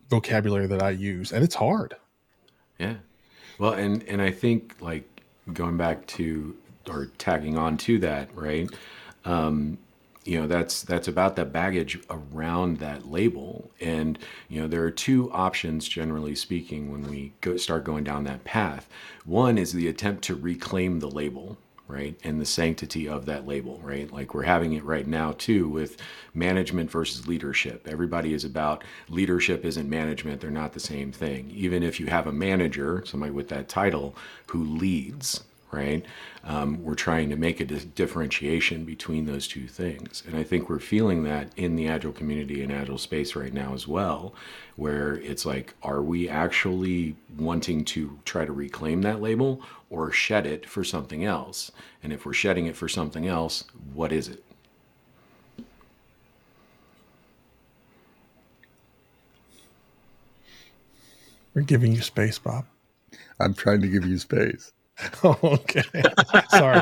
vocabulary 0.09 0.67
that 0.67 0.81
i 0.81 0.91
use 0.91 1.31
and 1.31 1.43
it's 1.43 1.55
hard. 1.55 1.95
Yeah. 2.79 2.95
Well 3.57 3.73
and 3.73 4.03
and 4.03 4.21
i 4.21 4.31
think 4.31 4.75
like 4.79 5.10
going 5.53 5.77
back 5.77 6.05
to 6.07 6.55
or 6.89 7.07
tagging 7.17 7.57
on 7.57 7.77
to 7.77 7.99
that, 7.99 8.35
right? 8.35 8.69
Um, 9.25 9.77
you 10.23 10.39
know 10.39 10.47
that's 10.47 10.83
that's 10.83 11.07
about 11.07 11.35
the 11.35 11.45
baggage 11.45 11.99
around 12.09 12.77
that 12.77 13.09
label 13.09 13.71
and 13.79 14.19
you 14.49 14.61
know 14.61 14.67
there 14.67 14.83
are 14.83 14.91
two 14.91 15.31
options 15.31 15.87
generally 15.87 16.35
speaking 16.35 16.91
when 16.91 17.09
we 17.09 17.33
go, 17.41 17.57
start 17.57 17.83
going 17.83 18.03
down 18.03 18.23
that 18.23 18.43
path 18.43 18.87
one 19.25 19.57
is 19.57 19.73
the 19.73 19.87
attempt 19.87 20.23
to 20.23 20.35
reclaim 20.35 20.99
the 20.99 21.09
label 21.09 21.57
right? 21.91 22.19
And 22.23 22.39
the 22.39 22.45
sanctity 22.45 23.07
of 23.07 23.25
that 23.25 23.45
label 23.45 23.79
right? 23.83 24.11
Like 24.11 24.33
we're 24.33 24.43
having 24.43 24.73
it 24.73 24.83
right 24.83 25.07
now 25.07 25.33
too 25.33 25.67
with 25.67 25.97
management 26.33 26.89
versus 26.89 27.27
leadership. 27.27 27.87
Everybody 27.87 28.33
is 28.33 28.45
about 28.45 28.83
leadership 29.09 29.65
isn't 29.65 29.89
management 29.89 30.41
they're 30.41 30.49
not 30.49 30.73
the 30.73 30.79
same 30.79 31.11
thing. 31.11 31.51
Even 31.53 31.83
if 31.83 31.99
you 31.99 32.07
have 32.07 32.27
a 32.27 32.31
manager 32.31 33.03
somebody 33.05 33.31
with 33.31 33.49
that 33.49 33.67
title 33.69 34.15
who 34.47 34.63
leads 34.63 35.43
right? 35.71 36.05
Um, 36.43 36.83
we're 36.83 36.95
trying 36.95 37.29
to 37.29 37.35
make 37.35 37.59
a 37.59 37.65
di- 37.65 37.85
differentiation 37.95 38.85
between 38.85 39.25
those 39.25 39.47
two 39.47 39.67
things. 39.67 40.23
And 40.25 40.35
I 40.35 40.43
think 40.43 40.69
we're 40.69 40.79
feeling 40.79 41.23
that 41.23 41.49
in 41.55 41.75
the 41.75 41.87
Agile 41.87 42.11
community 42.11 42.63
and 42.63 42.71
Agile 42.71 42.97
space 42.97 43.35
right 43.35 43.53
now 43.53 43.73
as 43.73 43.87
well, 43.87 44.33
where 44.75 45.15
it's 45.15 45.45
like, 45.45 45.73
are 45.83 46.01
we 46.01 46.27
actually 46.27 47.15
wanting 47.37 47.85
to 47.85 48.19
try 48.25 48.45
to 48.45 48.51
reclaim 48.51 49.01
that 49.03 49.21
label 49.21 49.61
or 49.89 50.11
shed 50.11 50.45
it 50.45 50.67
for 50.69 50.83
something 50.83 51.23
else? 51.23 51.71
And 52.03 52.11
if 52.11 52.25
we're 52.25 52.33
shedding 52.33 52.65
it 52.65 52.75
for 52.75 52.87
something 52.87 53.27
else, 53.27 53.65
what 53.93 54.11
is 54.11 54.27
it? 54.27 54.43
We're 61.53 61.63
giving 61.63 61.91
you 61.91 62.01
space, 62.01 62.39
Bob. 62.39 62.65
I'm 63.39 63.53
trying 63.53 63.81
to 63.81 63.87
give 63.87 64.05
you 64.05 64.17
space. 64.17 64.71
Oh, 65.23 65.37
okay. 65.43 65.83
Sorry. 66.49 66.81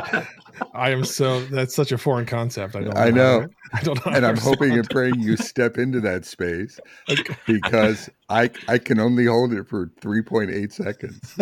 I 0.74 0.90
am 0.90 1.04
so 1.04 1.40
that's 1.46 1.74
such 1.74 1.92
a 1.92 1.98
foreign 1.98 2.26
concept. 2.26 2.76
I 2.76 2.80
don't. 2.80 2.94
Know 2.94 3.00
I 3.00 3.10
know. 3.10 3.48
I 3.72 3.80
don't 3.82 4.04
know. 4.04 4.12
And 4.12 4.26
I'm 4.26 4.36
hoping 4.36 4.72
and 4.72 4.88
praying 4.90 5.20
you 5.20 5.36
step 5.36 5.78
into 5.78 6.00
that 6.00 6.24
space 6.24 6.78
okay. 7.10 7.36
because 7.46 8.10
I 8.28 8.50
I 8.68 8.78
can 8.78 8.98
only 8.98 9.26
hold 9.26 9.52
it 9.52 9.68
for 9.68 9.86
3.8 10.00 10.72
seconds. 10.72 11.34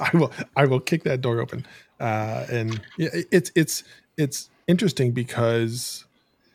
I 0.00 0.10
will 0.16 0.32
I 0.56 0.66
will 0.66 0.80
kick 0.80 1.04
that 1.04 1.20
door 1.20 1.40
open. 1.40 1.66
Uh, 2.00 2.46
and 2.50 2.80
it's 2.98 3.50
it's 3.54 3.84
it's 4.16 4.50
interesting 4.66 5.12
because 5.12 6.04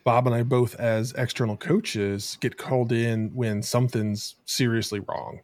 Bob 0.04 0.28
and 0.28 0.36
I 0.36 0.44
both 0.44 0.76
as 0.76 1.14
external 1.18 1.58
coaches 1.58 2.38
get 2.42 2.58
called 2.58 2.92
in 2.92 3.32
when 3.34 3.64
something's 3.64 4.36
seriously 4.46 5.00
wrong. 5.00 5.40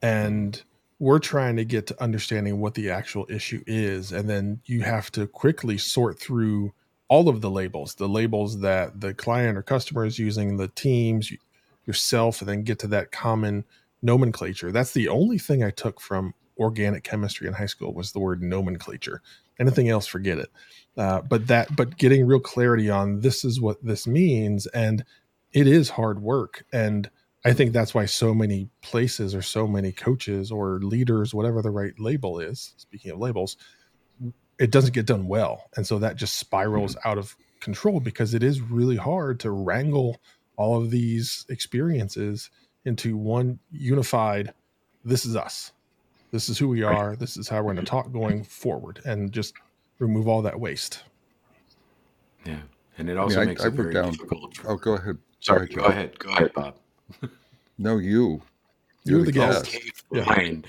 And 0.00 0.62
we're 0.98 1.18
trying 1.18 1.56
to 1.56 1.64
get 1.64 1.86
to 1.86 2.02
understanding 2.02 2.60
what 2.60 2.74
the 2.74 2.90
actual 2.90 3.26
issue 3.28 3.62
is 3.66 4.12
and 4.12 4.28
then 4.28 4.60
you 4.64 4.82
have 4.82 5.10
to 5.12 5.26
quickly 5.26 5.78
sort 5.78 6.18
through 6.18 6.72
all 7.08 7.28
of 7.28 7.40
the 7.40 7.50
labels 7.50 7.94
the 7.94 8.08
labels 8.08 8.60
that 8.60 9.00
the 9.00 9.14
client 9.14 9.56
or 9.56 9.62
customer 9.62 10.04
is 10.04 10.18
using 10.18 10.56
the 10.56 10.68
teams 10.68 11.32
yourself 11.86 12.40
and 12.40 12.48
then 12.48 12.62
get 12.62 12.78
to 12.78 12.86
that 12.86 13.10
common 13.10 13.64
nomenclature. 14.02 14.70
That's 14.70 14.92
the 14.92 15.08
only 15.08 15.38
thing 15.38 15.64
i 15.64 15.70
took 15.70 16.00
from 16.00 16.34
organic 16.58 17.04
chemistry 17.04 17.48
in 17.48 17.54
high 17.54 17.66
school 17.66 17.94
was 17.94 18.12
the 18.12 18.20
word 18.20 18.42
nomenclature. 18.42 19.22
Anything 19.58 19.88
else 19.88 20.06
forget 20.06 20.38
it. 20.38 20.50
Uh, 20.96 21.22
but 21.22 21.46
that 21.46 21.74
but 21.74 21.96
getting 21.96 22.26
real 22.26 22.40
clarity 22.40 22.90
on 22.90 23.20
this 23.20 23.44
is 23.44 23.60
what 23.60 23.82
this 23.82 24.06
means 24.06 24.66
and 24.68 25.04
it 25.52 25.66
is 25.66 25.90
hard 25.90 26.20
work 26.20 26.64
and 26.72 27.10
I 27.48 27.54
think 27.54 27.72
that's 27.72 27.94
why 27.94 28.04
so 28.04 28.34
many 28.34 28.68
places 28.82 29.34
or 29.34 29.40
so 29.40 29.66
many 29.66 29.90
coaches 29.90 30.50
or 30.50 30.80
leaders, 30.80 31.34
whatever 31.34 31.62
the 31.62 31.70
right 31.70 31.98
label 31.98 32.40
is, 32.40 32.74
speaking 32.76 33.10
of 33.10 33.18
labels, 33.18 33.56
it 34.58 34.70
doesn't 34.70 34.92
get 34.92 35.06
done 35.06 35.26
well. 35.26 35.70
And 35.74 35.86
so 35.86 35.98
that 35.98 36.16
just 36.16 36.36
spirals 36.36 36.94
mm-hmm. 36.94 37.08
out 37.08 37.16
of 37.16 37.36
control 37.60 38.00
because 38.00 38.34
it 38.34 38.42
is 38.42 38.60
really 38.60 38.96
hard 38.96 39.40
to 39.40 39.50
wrangle 39.50 40.20
all 40.56 40.76
of 40.76 40.90
these 40.90 41.46
experiences 41.48 42.50
into 42.84 43.16
one 43.16 43.58
unified 43.70 44.52
this 45.04 45.24
is 45.24 45.34
us. 45.34 45.72
This 46.30 46.50
is 46.50 46.58
who 46.58 46.68
we 46.68 46.82
are. 46.82 47.16
This 47.16 47.38
is 47.38 47.48
how 47.48 47.62
we're 47.62 47.72
going 47.72 47.84
to 47.84 47.90
talk 47.90 48.12
going 48.12 48.44
forward 48.44 49.00
and 49.06 49.32
just 49.32 49.54
remove 50.00 50.28
all 50.28 50.42
that 50.42 50.60
waste. 50.60 51.02
Yeah. 52.44 52.60
And 52.98 53.08
it 53.08 53.16
also 53.16 53.36
I 53.36 53.40
mean, 53.40 53.48
makes 53.48 53.62
I, 53.62 53.68
it 53.68 53.72
I 53.72 53.76
very 53.76 53.94
down, 53.94 54.10
difficult. 54.10 54.58
Oh, 54.66 54.76
go 54.76 54.94
ahead. 54.94 55.16
Sorry, 55.40 55.66
go 55.68 55.84
ahead. 55.84 56.18
Go 56.18 56.30
ahead, 56.30 56.52
Bob. 56.52 56.76
No, 57.80 57.98
you. 57.98 58.42
You're, 59.04 59.18
You're 59.18 59.26
the, 59.26 59.32
the 59.32 59.32
guest. 59.32 59.76
Okay, 60.12 60.24
fine. 60.24 60.64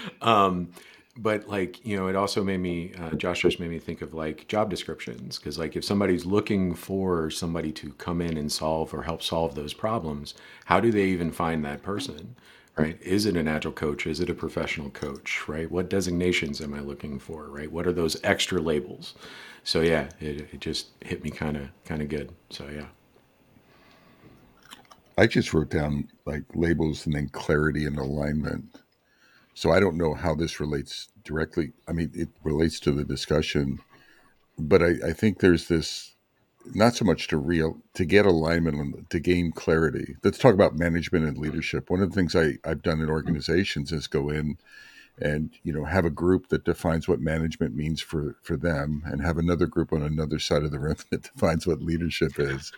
um, 0.22 0.70
but 1.18 1.48
like 1.48 1.84
you 1.86 1.96
know, 1.96 2.08
it 2.08 2.16
also 2.16 2.42
made 2.42 2.58
me. 2.60 2.92
Uh, 2.98 3.10
Josh 3.12 3.42
just 3.42 3.60
made 3.60 3.70
me 3.70 3.78
think 3.78 4.02
of 4.02 4.14
like 4.14 4.48
job 4.48 4.70
descriptions 4.70 5.38
because 5.38 5.58
like 5.58 5.76
if 5.76 5.84
somebody's 5.84 6.26
looking 6.26 6.74
for 6.74 7.30
somebody 7.30 7.72
to 7.72 7.92
come 7.94 8.20
in 8.20 8.36
and 8.36 8.50
solve 8.50 8.92
or 8.94 9.02
help 9.02 9.22
solve 9.22 9.54
those 9.54 9.74
problems, 9.74 10.34
how 10.66 10.80
do 10.80 10.90
they 10.90 11.04
even 11.04 11.30
find 11.30 11.64
that 11.64 11.82
person? 11.82 12.36
Right? 12.76 13.00
Is 13.02 13.26
it 13.26 13.36
an 13.36 13.48
agile 13.48 13.72
coach? 13.72 14.06
Is 14.06 14.20
it 14.20 14.30
a 14.30 14.34
professional 14.34 14.90
coach? 14.90 15.48
Right? 15.48 15.70
What 15.70 15.88
designations 15.90 16.60
am 16.60 16.74
I 16.74 16.80
looking 16.80 17.18
for? 17.18 17.48
Right? 17.48 17.70
What 17.70 17.86
are 17.86 17.92
those 17.92 18.16
extra 18.24 18.60
labels? 18.60 19.14
So 19.64 19.80
yeah, 19.80 20.08
it, 20.20 20.48
it 20.52 20.60
just 20.60 20.88
hit 21.00 21.24
me 21.24 21.30
kind 21.30 21.56
of 21.56 21.68
kind 21.84 22.02
of 22.02 22.08
good. 22.08 22.32
So 22.50 22.68
yeah. 22.72 22.86
I 25.16 25.26
just 25.26 25.54
wrote 25.54 25.70
down 25.70 26.08
like 26.26 26.44
labels 26.54 27.06
and 27.06 27.14
then 27.14 27.28
clarity 27.30 27.86
and 27.86 27.98
alignment. 27.98 28.82
So 29.54 29.70
I 29.72 29.80
don't 29.80 29.96
know 29.96 30.14
how 30.14 30.34
this 30.34 30.60
relates 30.60 31.08
directly. 31.24 31.72
I 31.88 31.92
mean, 31.92 32.10
it 32.14 32.28
relates 32.44 32.78
to 32.80 32.92
the 32.92 33.04
discussion, 33.04 33.78
but 34.58 34.82
I, 34.82 34.94
I 35.06 35.12
think 35.12 35.38
there's 35.38 35.68
this 35.68 36.14
not 36.74 36.94
so 36.94 37.04
much 37.04 37.28
to 37.28 37.36
real 37.36 37.78
to 37.94 38.04
get 38.04 38.26
alignment 38.26 38.76
and 38.76 39.08
to 39.10 39.20
gain 39.20 39.52
clarity. 39.52 40.16
Let's 40.22 40.38
talk 40.38 40.52
about 40.52 40.76
management 40.76 41.24
and 41.24 41.38
leadership. 41.38 41.88
One 41.88 42.02
of 42.02 42.10
the 42.10 42.14
things 42.14 42.34
I, 42.34 42.58
I've 42.68 42.82
done 42.82 43.00
in 43.00 43.08
organizations 43.08 43.92
is 43.92 44.06
go 44.06 44.28
in 44.30 44.58
and 45.20 45.50
you 45.62 45.72
know 45.72 45.84
have 45.84 46.04
a 46.04 46.10
group 46.10 46.48
that 46.48 46.64
defines 46.64 47.08
what 47.08 47.20
management 47.20 47.74
means 47.74 48.00
for 48.00 48.36
for 48.42 48.56
them 48.56 49.02
and 49.06 49.22
have 49.22 49.38
another 49.38 49.66
group 49.66 49.92
on 49.92 50.02
another 50.02 50.38
side 50.38 50.62
of 50.62 50.70
the 50.70 50.78
room 50.78 50.96
that 51.10 51.22
defines 51.22 51.66
what 51.66 51.80
leadership 51.80 52.38
is 52.38 52.72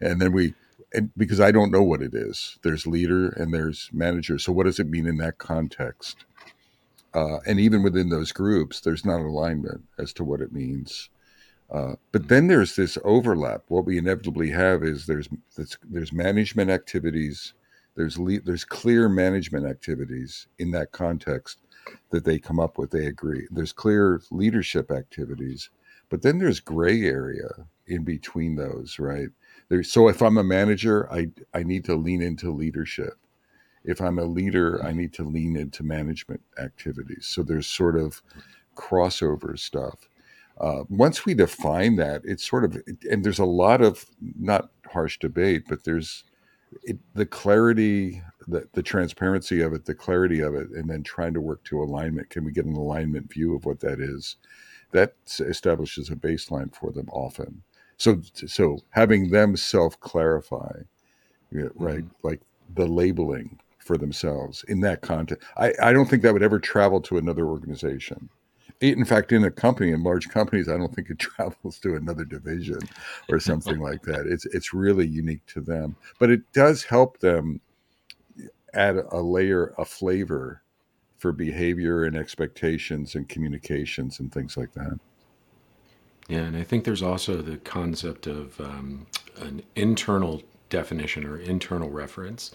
and 0.00 0.20
then 0.20 0.32
we 0.32 0.54
and 0.92 1.10
because 1.16 1.40
I 1.40 1.52
don't 1.52 1.70
know 1.70 1.82
what 1.82 2.02
it 2.02 2.14
is. 2.14 2.58
There's 2.62 2.86
leader 2.86 3.28
and 3.28 3.52
there's 3.52 3.90
manager. 3.92 4.38
So 4.38 4.52
what 4.52 4.64
does 4.64 4.78
it 4.78 4.88
mean 4.88 5.06
in 5.06 5.18
that 5.18 5.38
context? 5.38 6.24
Uh, 7.14 7.38
and 7.46 7.58
even 7.58 7.82
within 7.82 8.10
those 8.10 8.32
groups, 8.32 8.80
there's 8.80 9.04
not 9.04 9.20
alignment 9.20 9.82
as 9.98 10.12
to 10.14 10.24
what 10.24 10.40
it 10.40 10.52
means. 10.52 11.10
Uh, 11.70 11.94
but 12.12 12.28
then 12.28 12.46
there's 12.46 12.76
this 12.76 12.96
overlap. 13.04 13.64
What 13.68 13.84
we 13.84 13.98
inevitably 13.98 14.50
have 14.50 14.82
is 14.82 15.06
there's 15.06 15.28
there's 15.84 16.12
management 16.12 16.70
activities, 16.70 17.52
there's 17.94 18.18
le- 18.18 18.40
there's 18.40 18.64
clear 18.64 19.08
management 19.08 19.66
activities 19.66 20.46
in 20.58 20.70
that 20.70 20.92
context 20.92 21.58
that 22.10 22.24
they 22.24 22.38
come 22.38 22.58
up 22.58 22.78
with. 22.78 22.90
They 22.90 23.06
agree. 23.06 23.46
There's 23.50 23.72
clear 23.72 24.22
leadership 24.30 24.90
activities, 24.90 25.68
but 26.08 26.22
then 26.22 26.38
there's 26.38 26.60
gray 26.60 27.02
area 27.02 27.48
in 27.86 28.04
between 28.04 28.56
those, 28.56 28.98
right? 28.98 29.28
There's, 29.68 29.90
so 29.90 30.08
if 30.08 30.22
I'm 30.22 30.38
a 30.38 30.44
manager, 30.44 31.10
I 31.12 31.28
I 31.54 31.62
need 31.62 31.84
to 31.86 31.96
lean 31.96 32.22
into 32.22 32.50
leadership. 32.52 33.14
If 33.84 34.00
I'm 34.00 34.18
a 34.18 34.24
leader, 34.24 34.84
I 34.84 34.92
need 34.92 35.12
to 35.14 35.24
lean 35.24 35.56
into 35.56 35.82
management 35.82 36.42
activities. 36.58 37.26
So 37.26 37.42
there's 37.42 37.66
sort 37.66 37.96
of 37.98 38.22
crossover 38.76 39.58
stuff. 39.58 40.08
Uh, 40.60 40.84
once 40.88 41.24
we 41.24 41.34
define 41.34 41.96
that, 41.96 42.22
it's 42.24 42.48
sort 42.48 42.64
of 42.64 42.76
and 43.10 43.24
there's 43.24 43.38
a 43.38 43.44
lot 43.44 43.80
of 43.80 44.06
not 44.38 44.70
harsh 44.90 45.18
debate, 45.18 45.64
but 45.68 45.84
there's 45.84 46.24
it, 46.82 46.98
the 47.14 47.26
clarity, 47.26 48.22
the, 48.46 48.68
the 48.72 48.82
transparency 48.82 49.60
of 49.60 49.72
it, 49.72 49.84
the 49.84 49.94
clarity 49.94 50.40
of 50.40 50.54
it, 50.54 50.68
and 50.70 50.88
then 50.90 51.02
trying 51.02 51.34
to 51.34 51.40
work 51.40 51.62
to 51.64 51.82
alignment. 51.82 52.30
Can 52.30 52.44
we 52.44 52.52
get 52.52 52.66
an 52.66 52.76
alignment 52.76 53.32
view 53.32 53.54
of 53.54 53.64
what 53.64 53.80
that 53.80 54.00
is? 54.00 54.36
That 54.92 55.14
establishes 55.40 56.10
a 56.10 56.16
baseline 56.16 56.74
for 56.74 56.90
them 56.90 57.08
often. 57.10 57.62
So 57.98 58.22
so 58.46 58.78
having 58.90 59.30
them 59.30 59.56
self 59.56 59.98
clarify 60.00 60.82
right 61.50 62.04
mm-hmm. 62.04 62.26
like 62.26 62.40
the 62.74 62.86
labeling 62.86 63.58
for 63.78 63.96
themselves 63.96 64.64
in 64.68 64.80
that 64.80 65.00
context 65.00 65.46
I, 65.56 65.72
I 65.82 65.92
don't 65.92 66.08
think 66.08 66.22
that 66.22 66.32
would 66.32 66.42
ever 66.42 66.58
travel 66.58 67.00
to 67.02 67.16
another 67.16 67.46
organization. 67.46 68.28
In 68.80 69.04
fact 69.04 69.32
in 69.32 69.44
a 69.44 69.50
company 69.50 69.90
in 69.90 70.02
large 70.04 70.28
companies 70.28 70.68
i 70.68 70.76
don't 70.76 70.94
think 70.94 71.10
it 71.10 71.18
travels 71.18 71.78
to 71.80 71.96
another 71.96 72.24
division 72.24 72.78
or 73.28 73.40
something 73.40 73.80
like 73.80 74.02
that. 74.02 74.26
It's 74.26 74.46
it's 74.46 74.72
really 74.72 75.06
unique 75.06 75.44
to 75.46 75.60
them 75.60 75.96
but 76.18 76.30
it 76.30 76.42
does 76.52 76.84
help 76.84 77.18
them 77.18 77.60
add 78.74 78.96
a 79.10 79.20
layer 79.20 79.74
a 79.78 79.84
flavor 79.84 80.62
for 81.18 81.32
behavior 81.32 82.04
and 82.04 82.16
expectations 82.16 83.14
and 83.14 83.28
communications 83.28 84.20
and 84.20 84.32
things 84.32 84.56
like 84.56 84.72
that 84.72 84.98
yeah, 86.28 86.40
and 86.40 86.56
I 86.56 86.62
think 86.62 86.84
there's 86.84 87.02
also 87.02 87.40
the 87.40 87.56
concept 87.56 88.26
of 88.26 88.60
um, 88.60 89.06
an 89.40 89.62
internal 89.76 90.42
definition 90.68 91.24
or 91.24 91.38
internal 91.38 91.88
reference 91.88 92.54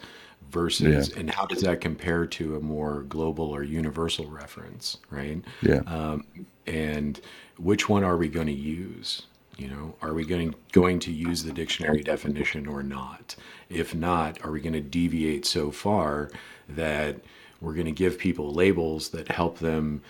versus, 0.51 1.09
yeah. 1.09 1.19
and 1.19 1.29
how 1.31 1.47
does 1.47 1.61
that 1.61 1.81
compare 1.81 2.27
to 2.27 2.55
a 2.55 2.59
more 2.59 3.01
global 3.03 3.49
or 3.49 3.63
universal 3.63 4.27
reference, 4.27 4.97
right? 5.09 5.43
Yeah. 5.63 5.81
Um, 5.87 6.25
and 6.67 7.19
which 7.57 7.89
one 7.89 8.03
are 8.03 8.15
we 8.15 8.29
going 8.29 8.47
to 8.47 8.53
use? 8.53 9.23
You 9.57 9.69
know, 9.69 9.95
are 10.01 10.13
we 10.13 10.23
going 10.23 10.53
going 10.71 10.99
to 10.99 11.11
use 11.11 11.43
the 11.43 11.51
dictionary 11.51 12.03
definition 12.03 12.67
or 12.67 12.83
not? 12.83 13.35
If 13.69 13.95
not, 13.95 14.43
are 14.45 14.51
we 14.51 14.61
going 14.61 14.73
to 14.73 14.81
deviate 14.81 15.45
so 15.45 15.71
far 15.71 16.29
that 16.69 17.17
we're 17.63 17.73
going 17.73 17.85
to 17.85 17.91
give 17.91 18.19
people 18.19 18.53
labels 18.53 19.09
that 19.09 19.29
help 19.29 19.57
them 19.59 20.01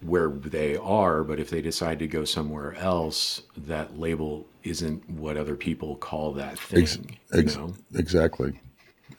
where 0.00 0.28
they 0.28 0.76
are, 0.76 1.22
but 1.22 1.38
if 1.38 1.50
they 1.50 1.60
decide 1.60 1.98
to 1.98 2.06
go 2.06 2.24
somewhere 2.24 2.74
else, 2.74 3.42
that 3.56 3.98
label 3.98 4.46
isn't 4.64 5.08
what 5.10 5.36
other 5.36 5.56
people 5.56 5.96
call 5.96 6.32
that 6.32 6.58
thing. 6.58 6.82
Ex- 6.82 6.98
ex- 7.32 7.58
exactly, 7.94 8.60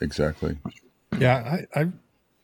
exactly. 0.02 0.58
Yeah, 1.20 1.66
I, 1.76 1.82
I 1.82 1.88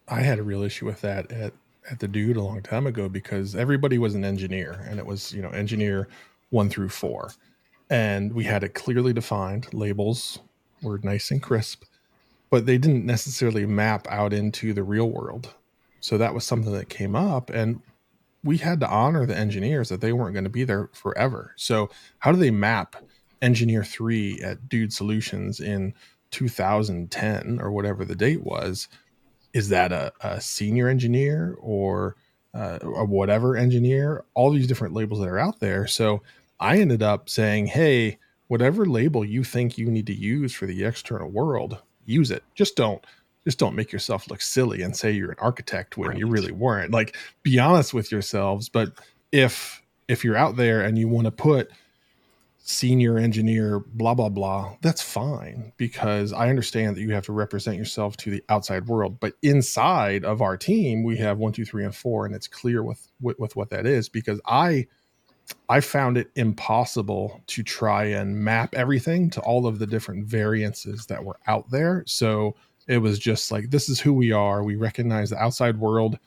I 0.07 0.21
had 0.21 0.39
a 0.39 0.43
real 0.43 0.63
issue 0.63 0.85
with 0.85 1.01
that 1.01 1.31
at 1.31 1.53
at 1.89 1.99
the 1.99 2.07
dude 2.07 2.37
a 2.37 2.41
long 2.41 2.61
time 2.61 2.87
ago 2.87 3.09
because 3.09 3.55
everybody 3.55 3.97
was 3.97 4.15
an 4.15 4.23
engineer, 4.23 4.85
and 4.87 4.99
it 4.99 5.05
was 5.05 5.33
you 5.33 5.41
know 5.41 5.49
engineer 5.49 6.07
one 6.49 6.69
through 6.69 6.89
four, 6.89 7.31
and 7.89 8.33
we 8.33 8.43
had 8.43 8.63
it 8.63 8.73
clearly 8.73 9.13
defined. 9.13 9.73
Labels 9.73 10.39
were 10.81 10.99
nice 11.03 11.31
and 11.31 11.41
crisp, 11.41 11.83
but 12.49 12.65
they 12.65 12.77
didn't 12.77 13.05
necessarily 13.05 13.65
map 13.65 14.07
out 14.09 14.33
into 14.33 14.73
the 14.73 14.83
real 14.83 15.09
world. 15.09 15.53
So 15.99 16.17
that 16.17 16.33
was 16.33 16.45
something 16.45 16.73
that 16.73 16.89
came 16.89 17.15
up, 17.15 17.49
and 17.49 17.81
we 18.43 18.57
had 18.57 18.79
to 18.79 18.89
honor 18.89 19.25
the 19.25 19.37
engineers 19.37 19.89
that 19.89 20.01
they 20.01 20.13
weren't 20.13 20.33
going 20.33 20.45
to 20.45 20.49
be 20.49 20.63
there 20.63 20.89
forever. 20.93 21.53
So 21.57 21.89
how 22.19 22.31
do 22.31 22.37
they 22.37 22.51
map 22.51 22.95
engineer 23.41 23.83
three 23.83 24.41
at 24.41 24.69
Dude 24.69 24.93
Solutions 24.93 25.59
in 25.59 25.93
2010 26.31 27.59
or 27.61 27.71
whatever 27.71 28.05
the 28.05 28.15
date 28.15 28.43
was? 28.43 28.87
Is 29.53 29.69
that 29.69 29.91
a, 29.91 30.13
a 30.21 30.39
senior 30.39 30.87
engineer 30.87 31.57
or 31.59 32.15
uh, 32.53 32.79
a 32.81 33.03
whatever 33.03 33.57
engineer? 33.57 34.23
All 34.35 34.51
these 34.51 34.67
different 34.67 34.93
labels 34.93 35.19
that 35.19 35.27
are 35.27 35.39
out 35.39 35.59
there. 35.59 35.87
So 35.87 36.21
I 36.59 36.79
ended 36.79 37.03
up 37.03 37.29
saying, 37.29 37.67
hey, 37.67 38.19
whatever 38.47 38.85
label 38.85 39.25
you 39.25 39.43
think 39.43 39.77
you 39.77 39.89
need 39.89 40.07
to 40.07 40.13
use 40.13 40.53
for 40.53 40.65
the 40.65 40.83
external 40.85 41.29
world, 41.29 41.81
use 42.09 42.31
it. 42.31 42.43
Just 42.55 42.75
don't 42.75 43.03
just 43.45 43.57
don't 43.57 43.75
make 43.75 43.91
yourself 43.91 44.29
look 44.29 44.41
silly 44.41 44.81
and 44.81 44.95
say 44.95 45.11
you're 45.11 45.31
an 45.31 45.37
architect 45.39 45.97
when 45.97 46.09
right. 46.09 46.17
you 46.17 46.27
really 46.27 46.51
weren't. 46.51 46.91
Like 46.91 47.15
be 47.43 47.57
honest 47.59 47.93
with 47.93 48.11
yourselves. 48.11 48.69
But 48.69 48.91
if 49.31 49.81
if 50.07 50.23
you're 50.23 50.37
out 50.37 50.55
there 50.55 50.81
and 50.81 50.97
you 50.97 51.07
want 51.07 51.25
to 51.25 51.31
put 51.31 51.71
senior 52.69 53.17
engineer, 53.17 53.79
blah, 53.79 54.13
blah, 54.13 54.29
blah, 54.29 54.75
that's 54.81 55.01
fine 55.01 55.73
because 55.77 56.31
I 56.31 56.49
understand 56.49 56.95
that 56.95 57.01
you 57.01 57.13
have 57.13 57.25
to 57.25 57.33
represent 57.33 57.77
yourself 57.77 58.15
to 58.17 58.29
the 58.29 58.43
outside 58.47 58.87
world. 58.87 59.19
But 59.19 59.33
inside 59.41 60.23
of 60.23 60.41
our 60.41 60.55
team, 60.55 61.03
we 61.03 61.17
have 61.17 61.39
one, 61.39 61.51
two, 61.51 61.65
three, 61.65 61.83
and 61.83 61.95
four, 61.95 62.27
and 62.27 62.35
it's 62.35 62.47
clear 62.47 62.83
with, 62.83 63.07
with, 63.19 63.39
with 63.39 63.55
what 63.55 63.71
that 63.71 63.87
is 63.87 64.07
because 64.07 64.39
I 64.45 64.85
I 65.69 65.79
found 65.79 66.17
it 66.17 66.29
impossible 66.35 67.41
to 67.47 67.63
try 67.63 68.05
and 68.05 68.35
map 68.35 68.73
everything 68.75 69.29
to 69.31 69.41
all 69.41 69.67
of 69.67 69.79
the 69.79 69.87
different 69.87 70.25
variances 70.25 71.05
that 71.07 71.23
were 71.23 71.37
out 71.47 71.69
there. 71.69 72.03
So 72.07 72.55
it 72.87 72.97
was 72.97 73.19
just 73.19 73.51
like 73.51 73.69
this 73.69 73.89
is 73.89 73.99
who 73.99 74.13
we 74.13 74.31
are. 74.31 74.63
We 74.63 74.75
recognize 74.75 75.29
the 75.29 75.37
outside 75.37 75.77
world 75.77 76.17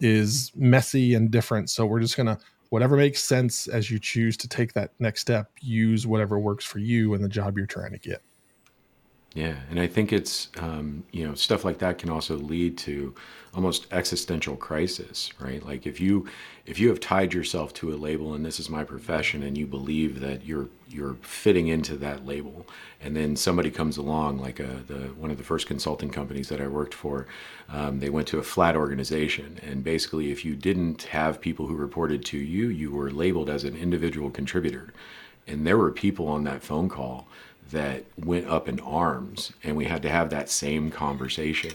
is 0.00 0.52
messy 0.54 1.14
and 1.14 1.30
different. 1.30 1.70
So 1.70 1.86
we're 1.86 2.00
just 2.00 2.16
gonna 2.16 2.38
whatever 2.70 2.96
makes 2.96 3.22
sense 3.22 3.68
as 3.68 3.90
you 3.90 3.98
choose 3.98 4.36
to 4.36 4.48
take 4.48 4.72
that 4.72 4.92
next 4.98 5.20
step, 5.20 5.50
use 5.60 6.06
whatever 6.06 6.38
works 6.38 6.64
for 6.64 6.78
you 6.78 7.14
and 7.14 7.22
the 7.22 7.28
job 7.28 7.56
you're 7.56 7.66
trying 7.66 7.92
to 7.92 7.98
get. 7.98 8.22
Yeah, 9.36 9.56
and 9.68 9.78
I 9.78 9.86
think 9.86 10.14
it's 10.14 10.48
um, 10.56 11.04
you 11.12 11.28
know 11.28 11.34
stuff 11.34 11.62
like 11.62 11.76
that 11.80 11.98
can 11.98 12.08
also 12.08 12.36
lead 12.38 12.78
to 12.78 13.14
almost 13.54 13.86
existential 13.92 14.56
crisis, 14.56 15.30
right? 15.38 15.62
Like 15.62 15.86
if 15.86 16.00
you 16.00 16.26
if 16.64 16.78
you 16.78 16.88
have 16.88 17.00
tied 17.00 17.34
yourself 17.34 17.74
to 17.74 17.92
a 17.92 17.96
label, 17.96 18.32
and 18.32 18.46
this 18.46 18.58
is 18.58 18.70
my 18.70 18.82
profession, 18.82 19.42
and 19.42 19.58
you 19.58 19.66
believe 19.66 20.20
that 20.20 20.46
you're 20.46 20.70
you're 20.88 21.16
fitting 21.20 21.68
into 21.68 21.98
that 21.98 22.24
label, 22.24 22.66
and 23.02 23.14
then 23.14 23.36
somebody 23.36 23.70
comes 23.70 23.98
along, 23.98 24.38
like 24.38 24.58
a, 24.58 24.82
the 24.86 25.00
one 25.18 25.30
of 25.30 25.36
the 25.36 25.44
first 25.44 25.66
consulting 25.66 26.08
companies 26.08 26.48
that 26.48 26.62
I 26.62 26.66
worked 26.66 26.94
for, 26.94 27.26
um, 27.68 28.00
they 28.00 28.08
went 28.08 28.28
to 28.28 28.38
a 28.38 28.42
flat 28.42 28.74
organization, 28.74 29.60
and 29.62 29.84
basically, 29.84 30.32
if 30.32 30.46
you 30.46 30.54
didn't 30.56 31.02
have 31.02 31.42
people 31.42 31.66
who 31.66 31.76
reported 31.76 32.24
to 32.26 32.38
you, 32.38 32.68
you 32.68 32.90
were 32.90 33.10
labeled 33.10 33.50
as 33.50 33.64
an 33.64 33.76
individual 33.76 34.30
contributor, 34.30 34.94
and 35.46 35.66
there 35.66 35.76
were 35.76 35.90
people 35.90 36.26
on 36.26 36.44
that 36.44 36.62
phone 36.62 36.88
call 36.88 37.28
that 37.70 38.04
went 38.16 38.46
up 38.48 38.68
in 38.68 38.80
arms 38.80 39.52
and 39.64 39.76
we 39.76 39.84
had 39.84 40.02
to 40.02 40.08
have 40.08 40.30
that 40.30 40.48
same 40.48 40.90
conversation 40.90 41.72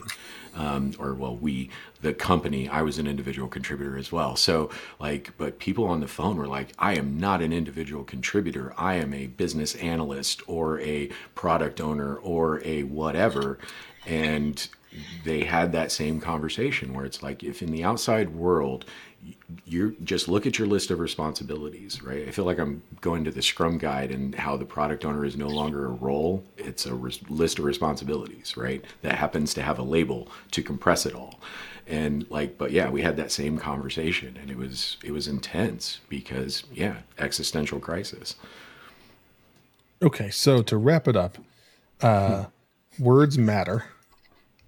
um, 0.55 0.93
or 0.99 1.13
well 1.13 1.35
we 1.35 1.69
the 2.01 2.13
company 2.13 2.67
i 2.69 2.81
was 2.81 2.97
an 2.97 3.07
individual 3.07 3.47
contributor 3.47 3.97
as 3.97 4.11
well. 4.11 4.35
So 4.35 4.69
like 4.99 5.31
but 5.37 5.59
people 5.59 5.85
on 5.85 5.99
the 5.99 6.07
phone 6.07 6.37
were 6.37 6.47
like 6.47 6.73
i 6.79 6.95
am 6.95 7.19
not 7.19 7.41
an 7.41 7.53
individual 7.53 8.03
contributor. 8.03 8.73
I 8.77 8.95
am 8.95 9.13
a 9.13 9.27
business 9.27 9.75
analyst 9.75 10.41
or 10.47 10.79
a 10.81 11.09
product 11.35 11.81
owner 11.81 12.15
or 12.15 12.61
a 12.65 12.83
whatever. 12.83 13.59
And 14.05 14.67
they 15.23 15.43
had 15.43 15.71
that 15.71 15.91
same 15.91 16.19
conversation 16.19 16.93
where 16.93 17.05
it's 17.05 17.23
like 17.23 17.43
if 17.43 17.61
in 17.61 17.71
the 17.71 17.83
outside 17.83 18.29
world 18.35 18.85
you 19.65 19.95
just 20.03 20.27
look 20.27 20.45
at 20.45 20.57
your 20.57 20.67
list 20.67 20.91
of 20.91 20.99
responsibilities, 20.99 22.01
right? 22.01 22.27
I 22.27 22.31
feel 22.31 22.45
like 22.45 22.59
I'm 22.59 22.81
going 23.01 23.23
to 23.23 23.31
the 23.31 23.41
Scrum 23.41 23.77
guide 23.77 24.11
and 24.11 24.33
how 24.33 24.57
the 24.57 24.65
product 24.65 25.05
owner 25.05 25.25
is 25.25 25.37
no 25.37 25.47
longer 25.47 25.85
a 25.85 25.91
role; 25.91 26.43
it's 26.57 26.85
a 26.85 26.93
res- 26.93 27.21
list 27.29 27.59
of 27.59 27.65
responsibilities, 27.65 28.57
right? 28.57 28.83
That 29.01 29.15
happens 29.15 29.53
to 29.55 29.61
have 29.61 29.79
a 29.79 29.83
label 29.83 30.27
to 30.51 30.63
compress 30.63 31.05
it 31.05 31.13
all. 31.13 31.39
And 31.87 32.25
like, 32.29 32.57
but 32.57 32.71
yeah, 32.71 32.89
we 32.89 33.01
had 33.01 33.17
that 33.17 33.31
same 33.31 33.57
conversation, 33.57 34.37
and 34.41 34.49
it 34.49 34.57
was 34.57 34.97
it 35.03 35.11
was 35.11 35.27
intense 35.27 35.99
because 36.09 36.63
yeah, 36.73 36.97
existential 37.19 37.79
crisis. 37.79 38.35
Okay, 40.01 40.29
so 40.31 40.61
to 40.63 40.77
wrap 40.77 41.07
it 41.07 41.15
up, 41.15 41.37
uh, 42.01 42.45
hmm. 42.97 43.03
words 43.03 43.37
matter. 43.37 43.85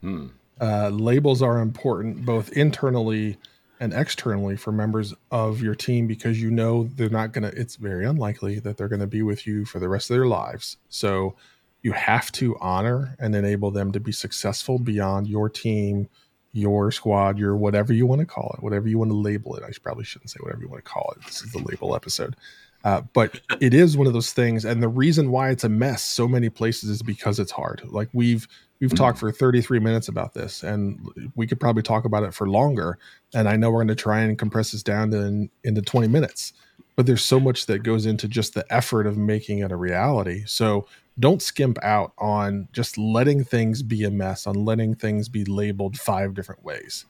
Hmm. 0.01 0.27
Uh, 0.61 0.89
labels 0.89 1.41
are 1.41 1.59
important 1.59 2.25
both 2.25 2.51
internally 2.53 3.37
and 3.83 3.93
externally 3.93 4.55
for 4.55 4.71
members 4.71 5.13
of 5.29 5.61
your 5.61 5.75
team 5.75 6.07
because 6.07 6.41
you 6.41 6.49
know 6.49 6.85
they're 6.95 7.09
not 7.09 7.33
going 7.33 7.43
to 7.43 7.59
it's 7.59 7.75
very 7.75 8.05
unlikely 8.05 8.57
that 8.59 8.77
they're 8.77 8.87
going 8.87 9.01
to 9.01 9.07
be 9.07 9.21
with 9.21 9.45
you 9.45 9.65
for 9.65 9.77
the 9.79 9.89
rest 9.89 10.09
of 10.09 10.15
their 10.15 10.25
lives. 10.25 10.77
So 10.87 11.35
you 11.81 11.91
have 11.91 12.31
to 12.33 12.55
honor 12.61 13.13
and 13.19 13.35
enable 13.35 13.71
them 13.71 13.91
to 13.91 13.99
be 13.99 14.13
successful 14.13 14.79
beyond 14.79 15.27
your 15.27 15.49
team 15.49 16.07
your 16.53 16.91
squad 16.91 17.37
your 17.37 17.57
whatever 17.57 17.91
you 17.91 18.05
want 18.05 18.21
to 18.21 18.27
call 18.27 18.55
it 18.55 18.63
whatever 18.63 18.87
you 18.87 18.97
want 18.97 19.11
to 19.11 19.17
label 19.17 19.53
it. 19.57 19.63
I 19.63 19.71
probably 19.81 20.05
shouldn't 20.05 20.29
say 20.29 20.37
whatever 20.39 20.61
you 20.61 20.69
want 20.69 20.85
to 20.85 20.89
call 20.89 21.13
it. 21.17 21.25
This 21.25 21.41
is 21.41 21.51
the 21.51 21.59
label 21.59 21.93
episode 21.93 22.37
uh, 22.83 23.01
but 23.13 23.39
it 23.61 23.73
is 23.73 23.95
one 23.97 24.07
of 24.07 24.13
those 24.13 24.33
things 24.33 24.65
and 24.65 24.81
the 24.81 24.87
reason 24.87 25.31
why 25.31 25.49
it's 25.49 25.63
a 25.63 25.69
mess 25.69 26.03
so 26.03 26.27
many 26.27 26.49
places 26.49 26.89
is 26.89 27.01
because 27.01 27.39
it's 27.39 27.51
hard 27.51 27.81
like 27.89 28.09
we've 28.13 28.47
We've 28.83 28.89
mm-hmm. 28.89 28.97
talked 28.97 29.17
for 29.17 29.31
33 29.31 29.79
minutes 29.79 30.09
about 30.09 30.33
this, 30.33 30.61
and 30.61 30.99
we 31.37 31.47
could 31.47 31.57
probably 31.57 31.83
talk 31.83 32.03
about 32.03 32.23
it 32.23 32.33
for 32.33 32.49
longer. 32.49 32.99
And 33.33 33.47
I 33.47 33.55
know 33.55 33.71
we're 33.71 33.77
going 33.77 33.87
to 33.87 33.95
try 33.95 34.19
and 34.19 34.37
compress 34.37 34.73
this 34.73 34.83
down 34.83 35.11
to, 35.11 35.49
into 35.63 35.81
20 35.81 36.09
minutes, 36.09 36.51
but 36.97 37.05
there's 37.05 37.23
so 37.23 37.39
much 37.39 37.67
that 37.67 37.79
goes 37.83 38.05
into 38.05 38.27
just 38.27 38.55
the 38.55 38.65
effort 38.69 39.07
of 39.07 39.17
making 39.17 39.59
it 39.59 39.71
a 39.71 39.77
reality. 39.77 40.43
So 40.45 40.85
don't 41.17 41.41
skimp 41.41 41.81
out 41.81 42.11
on 42.17 42.67
just 42.73 42.97
letting 42.97 43.45
things 43.45 43.83
be 43.83 44.03
a 44.03 44.11
mess, 44.11 44.45
on 44.47 44.65
letting 44.65 44.95
things 44.95 45.29
be 45.29 45.45
labeled 45.45 45.97
five 45.97 46.33
different 46.33 46.65
ways. 46.65 47.05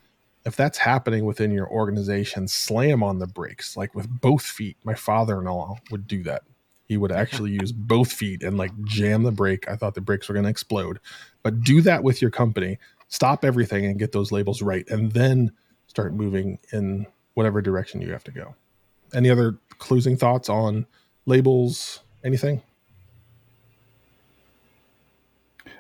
If 0.46 0.56
that's 0.56 0.78
happening 0.78 1.26
within 1.26 1.52
your 1.52 1.70
organization, 1.70 2.48
slam 2.48 3.02
on 3.02 3.20
the 3.20 3.28
brakes, 3.28 3.78
like 3.78 3.96
with 3.96 4.10
both 4.22 4.44
feet. 4.44 4.78
My 4.84 4.94
father 4.94 5.40
in 5.40 5.46
law 5.46 5.78
would 5.90 6.08
do 6.08 6.22
that 6.24 6.44
he 6.88 6.98
would 6.98 7.12
actually 7.12 7.52
use 7.52 7.72
both 7.72 8.12
feet 8.12 8.44
and 8.44 8.58
like 8.58 8.72
jam 8.84 9.24
the 9.24 9.32
brake. 9.32 9.70
I 9.70 9.76
thought 9.76 9.96
the 9.96 10.02
brakes 10.02 10.28
were 10.28 10.34
going 10.34 10.44
to 10.44 10.50
explode. 10.50 11.00
But 11.42 11.62
do 11.62 11.82
that 11.82 12.04
with 12.04 12.22
your 12.22 12.32
company. 12.32 12.78
Stop 13.08 13.44
everything 13.44 13.86
and 13.86 14.00
get 14.00 14.12
those 14.12 14.32
labels 14.32 14.62
right, 14.62 14.88
and 14.90 15.12
then 15.12 15.52
start 15.88 16.14
moving 16.14 16.58
in 16.72 17.06
whatever 17.36 17.62
direction 17.62 18.02
you 18.02 18.12
have 18.12 18.24
to 18.24 18.32
go. 18.32 18.56
Any 19.14 19.30
other 19.30 19.58
closing 19.78 20.18
thoughts 20.18 20.50
on 20.50 20.88
labels? 21.26 22.00
Anything? 22.24 22.62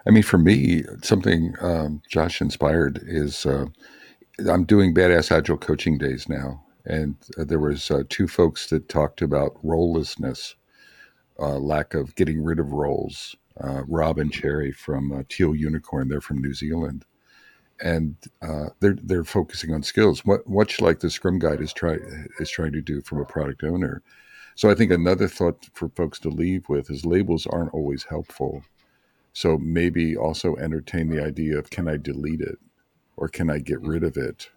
I 0.06 0.12
mean, 0.12 0.24
for 0.24 0.38
me, 0.38 0.84
something 1.02 1.56
um, 1.62 2.02
Josh 2.10 2.42
inspired 2.42 3.00
is 3.04 3.46
uh, 3.46 3.68
I'm 4.40 4.64
doing 4.64 4.96
badass 4.96 5.32
agile 5.32 5.58
coaching 5.58 6.00
days 6.00 6.28
now, 6.28 6.64
and 6.86 7.16
uh, 7.38 7.44
there 7.44 7.60
was 7.60 7.92
uh, 7.92 8.04
two 8.10 8.28
folks 8.28 8.68
that 8.70 8.90
talked 8.90 9.22
about 9.22 9.64
rolelessness 9.64 10.56
uh, 11.40 11.60
lack 11.60 11.94
of 11.94 12.16
getting 12.16 12.44
rid 12.44 12.60
of 12.60 12.72
roles. 12.72 13.36
Uh, 13.64 13.84
Rob 13.88 14.18
and 14.18 14.34
Cherry 14.34 14.72
from 14.72 15.12
uh, 15.12 15.22
Teal 15.30 15.56
Unicorn, 15.56 16.10
they're 16.10 16.20
from 16.20 16.42
New 16.42 16.56
Zealand, 16.56 17.06
and 17.80 18.16
uh, 18.42 18.70
they're 18.80 18.98
they're 19.04 19.24
focusing 19.24 19.72
on 19.72 19.84
skills, 19.84 20.24
much 20.48 20.82
like 20.82 21.00
the 21.00 21.12
Scrum 21.12 21.38
Guide 21.38 21.62
is 21.62 21.72
try 21.72 22.00
is 22.40 22.50
trying 22.50 22.72
to 22.72 22.82
do 22.82 23.02
from 23.02 23.20
a 23.20 23.26
product 23.26 23.64
owner. 23.64 24.02
So 24.56 24.70
I 24.70 24.76
think 24.76 24.92
another 24.92 25.28
thought 25.28 25.70
for 25.74 25.90
folks 25.90 26.18
to 26.20 26.30
leave 26.30 26.68
with 26.70 26.90
is 26.90 27.06
labels 27.06 27.46
aren't 27.46 27.74
always 27.74 28.04
helpful. 28.04 28.64
So 29.34 29.60
maybe 29.60 30.18
also 30.18 30.56
entertain 30.56 31.10
the 31.10 31.24
idea 31.24 31.58
of 31.58 31.70
can 31.70 31.88
I 31.88 31.98
delete 31.98 32.42
it 32.42 32.58
or 33.18 33.28
can 33.28 33.50
I 33.50 33.60
get 33.60 33.82
rid 33.82 34.04
of 34.04 34.18
it 34.18 34.50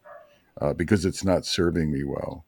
uh, 0.61 0.73
because 0.73 1.05
it's 1.05 1.25
not 1.25 1.47
serving 1.47 1.91
me 1.91 2.05
well. 2.05 2.45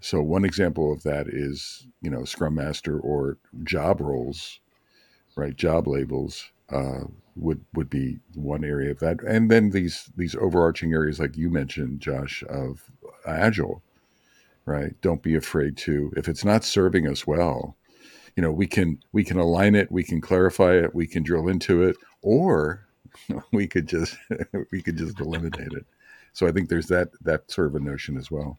So 0.00 0.20
one 0.20 0.44
example 0.44 0.92
of 0.92 1.02
that 1.04 1.28
is, 1.28 1.86
you 2.00 2.10
know, 2.10 2.24
Scrum 2.24 2.56
Master 2.56 2.98
or 2.98 3.38
job 3.62 4.00
roles, 4.00 4.60
right? 5.36 5.54
Job 5.54 5.86
labels 5.86 6.50
uh, 6.70 7.04
would 7.36 7.64
would 7.74 7.88
be 7.88 8.18
one 8.34 8.64
area 8.64 8.90
of 8.90 8.98
that, 9.00 9.22
and 9.22 9.50
then 9.50 9.70
these 9.70 10.10
these 10.16 10.34
overarching 10.34 10.92
areas, 10.92 11.20
like 11.20 11.36
you 11.36 11.50
mentioned, 11.50 12.00
Josh, 12.00 12.42
of 12.48 12.90
Agile, 13.26 13.82
right? 14.66 15.00
Don't 15.00 15.22
be 15.22 15.36
afraid 15.36 15.76
to 15.78 16.12
if 16.16 16.28
it's 16.28 16.44
not 16.44 16.64
serving 16.64 17.06
us 17.06 17.26
well, 17.26 17.76
you 18.36 18.42
know, 18.42 18.52
we 18.52 18.66
can 18.66 18.98
we 19.12 19.24
can 19.24 19.38
align 19.38 19.74
it, 19.74 19.92
we 19.92 20.02
can 20.02 20.20
clarify 20.20 20.74
it, 20.74 20.94
we 20.94 21.06
can 21.06 21.22
drill 21.22 21.48
into 21.48 21.82
it, 21.82 21.96
or 22.22 22.86
we 23.52 23.66
could 23.66 23.86
just 23.86 24.16
we 24.70 24.82
could 24.82 24.96
just 24.96 25.20
eliminate 25.20 25.72
it. 25.72 25.86
So 26.32 26.46
I 26.46 26.52
think 26.52 26.68
there's 26.68 26.88
that 26.88 27.10
that 27.22 27.50
sort 27.50 27.68
of 27.68 27.74
a 27.74 27.80
notion 27.80 28.16
as 28.16 28.30
well. 28.30 28.58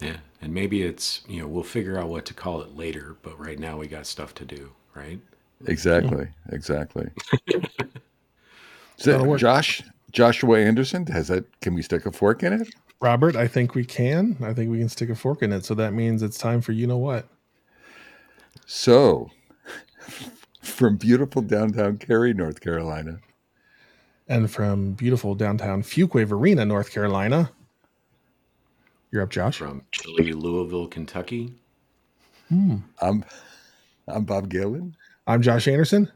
Yeah, 0.00 0.16
and 0.40 0.54
maybe 0.54 0.82
it's 0.82 1.22
you 1.28 1.40
know 1.40 1.48
we'll 1.48 1.62
figure 1.62 1.98
out 1.98 2.08
what 2.08 2.24
to 2.26 2.34
call 2.34 2.62
it 2.62 2.76
later, 2.76 3.16
but 3.22 3.38
right 3.38 3.58
now 3.58 3.76
we 3.76 3.86
got 3.86 4.06
stuff 4.06 4.34
to 4.36 4.44
do, 4.44 4.72
right? 4.94 5.20
Exactly, 5.66 6.28
exactly. 6.50 7.10
so, 8.96 9.36
Josh, 9.36 9.82
Joshua 10.10 10.58
Anderson, 10.58 11.06
has 11.06 11.28
that? 11.28 11.44
Can 11.60 11.74
we 11.74 11.82
stick 11.82 12.06
a 12.06 12.12
fork 12.12 12.42
in 12.42 12.54
it? 12.54 12.68
Robert, 13.00 13.36
I 13.36 13.46
think 13.46 13.74
we 13.74 13.84
can. 13.84 14.36
I 14.42 14.52
think 14.52 14.70
we 14.70 14.78
can 14.78 14.88
stick 14.88 15.10
a 15.10 15.14
fork 15.14 15.42
in 15.42 15.52
it. 15.52 15.64
So 15.64 15.74
that 15.74 15.92
means 15.92 16.22
it's 16.22 16.38
time 16.38 16.60
for 16.60 16.72
you 16.72 16.86
know 16.86 16.98
what. 16.98 17.28
So, 18.66 19.30
from 20.70 20.96
beautiful 20.96 21.42
downtown 21.42 21.98
Cary, 21.98 22.32
North 22.32 22.60
Carolina, 22.60 23.18
and 24.28 24.50
from 24.50 24.92
beautiful 24.92 25.34
downtown 25.34 25.82
Fuquay-Varina, 25.82 26.64
North 26.64 26.92
Carolina. 26.92 27.50
You're 29.10 29.22
up, 29.22 29.30
Josh. 29.30 29.58
From 29.58 29.82
chilly 29.92 30.32
Louisville, 30.32 30.86
Kentucky. 30.86 31.52
Hmm. 32.48 32.76
I'm 33.02 33.24
I'm 34.08 34.24
Bob 34.24 34.48
Galen. 34.48 34.96
I'm 35.26 35.42
Josh 35.42 35.68
Anderson. 35.68 36.10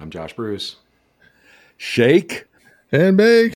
I'm 0.00 0.10
Josh 0.10 0.34
Bruce. 0.34 0.76
Shake 1.76 2.46
and 2.92 3.16
bake. 3.16 3.52